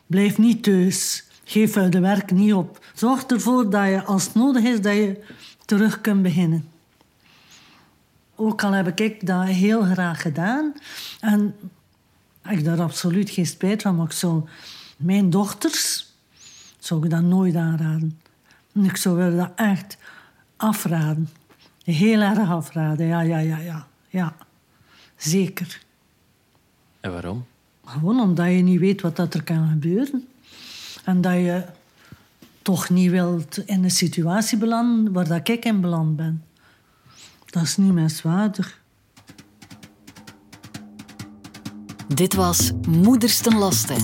blijf 0.08 0.38
niet 0.38 0.64
thuis. 0.64 1.24
Geef 1.44 1.74
de 1.74 2.00
werk 2.00 2.32
niet 2.32 2.54
op. 2.54 2.86
Zorg 2.94 3.24
ervoor 3.24 3.70
dat 3.70 3.86
je, 3.86 4.04
als 4.04 4.24
het 4.24 4.36
nodig 4.36 4.64
is, 4.64 4.82
dat 4.82 4.94
je 4.94 5.24
terug 5.66 6.02
kunt 6.02 6.22
beginnen. 6.22 6.70
Ook 8.36 8.64
al 8.64 8.72
heb 8.72 9.00
ik 9.00 9.28
dat 9.28 9.44
heel 9.44 9.82
graag 9.82 10.22
gedaan. 10.22 10.74
En 11.20 11.56
ik 12.50 12.64
daar 12.64 12.82
absoluut 12.82 13.30
geen 13.30 13.46
spijt 13.46 13.82
van. 13.82 13.96
Maar 13.96 14.06
ik 14.06 14.12
zou 14.12 14.44
mijn 14.98 15.30
dochters 15.30 16.12
zou 16.80 17.04
ik 17.04 17.10
dat 17.10 17.22
nooit 17.22 17.56
aanraden. 17.56 18.20
En 18.74 18.86
ik 18.86 18.98
zou 18.98 19.36
dat 19.36 19.52
echt 19.56 19.98
afraden. 20.58 21.30
Heel 21.84 22.22
erg 22.22 22.50
afraden, 22.50 23.06
ja, 23.06 23.22
ja, 23.22 23.38
ja, 23.38 23.58
ja. 23.58 23.88
ja. 24.10 24.36
Zeker. 25.16 25.82
En 27.00 27.12
waarom? 27.12 27.46
Gewoon 27.86 28.20
omdat 28.20 28.46
je 28.46 28.52
niet 28.52 28.80
weet 28.80 29.02
wat 29.02 29.16
dat 29.16 29.34
er 29.34 29.44
kan 29.44 29.70
gebeuren. 29.70 30.28
En 31.04 31.22
dat 31.22 31.34
je 31.34 31.64
toch 32.62 32.90
niet 32.90 33.12
wilt 33.12 33.58
in 33.58 33.84
een 33.84 33.92
situatie 33.92 34.58
belanden 34.58 35.14
waar 35.14 35.28
dat 35.28 35.50
ik 35.50 35.66
in 35.66 35.82
beland 35.82 36.16
ben. 36.16 36.44
Dat 37.46 37.64
is 37.64 37.78
niet 37.78 37.94
menswaardig. 37.94 38.82
Dit 42.08 42.34
was 42.34 42.72
Moeders 42.88 43.40
ten 43.40 43.58
Laste, 43.58 43.96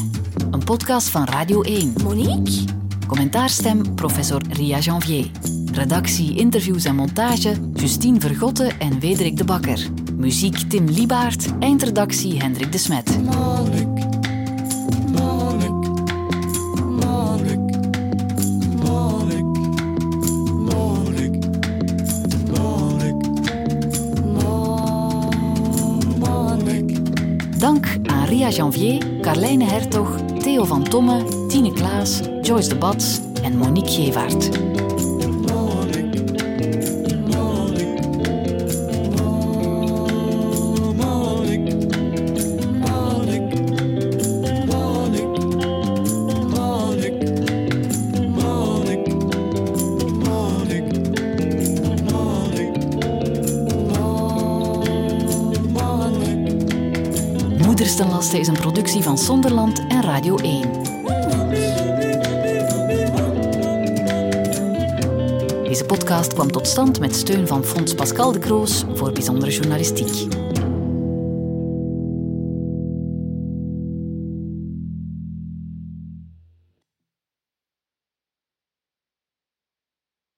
een 0.52 0.64
podcast 0.64 1.10
van 1.10 1.26
Radio 1.26 1.62
1. 1.62 1.94
Monique? 2.04 2.64
Commentaarstem 3.08 3.96
professor 3.96 4.42
Ria 4.50 4.80
Janvier. 4.80 5.32
Redactie, 5.72 6.38
interviews 6.38 6.86
en 6.86 6.96
montage 6.96 7.54
Justine 7.74 8.20
Vergotte 8.20 8.72
en 8.80 9.00
Wederik 9.00 9.38
de 9.38 9.44
Bakker. 9.44 9.88
Muziek 10.16 10.58
Tim 10.58 10.86
Liebaert, 10.86 11.60
eindredactie 11.60 12.40
Hendrik 12.40 12.72
de 12.72 12.78
Smet. 12.78 13.18
Ria 28.40 28.52
Janvier, 28.52 29.00
Carlijne 29.22 29.66
Hertog, 29.66 30.08
Theo 30.40 30.64
van 30.64 30.84
Tomme, 30.84 31.26
Tine 31.50 31.74
Klaas, 31.74 32.22
Joyce 32.42 32.70
de 32.70 32.76
Bats 32.76 33.20
en 33.44 33.58
Monique 33.58 33.92
Gevaert. 33.92 34.89
Is 58.34 58.48
een 58.48 58.54
productie 58.54 59.02
van 59.02 59.18
Sonderland 59.18 59.88
en 59.88 60.02
Radio 60.02 60.38
1. 60.38 60.62
Deze 65.64 65.84
podcast 65.88 66.34
kwam 66.34 66.52
tot 66.52 66.68
stand 66.68 67.00
met 67.00 67.16
steun 67.16 67.48
van 67.48 67.64
Fonds 67.64 67.94
Pascal 67.94 68.32
de 68.32 68.40
Kroos 68.40 68.86
voor 68.94 69.12
bijzondere 69.12 69.52
journalistiek. 69.52 70.49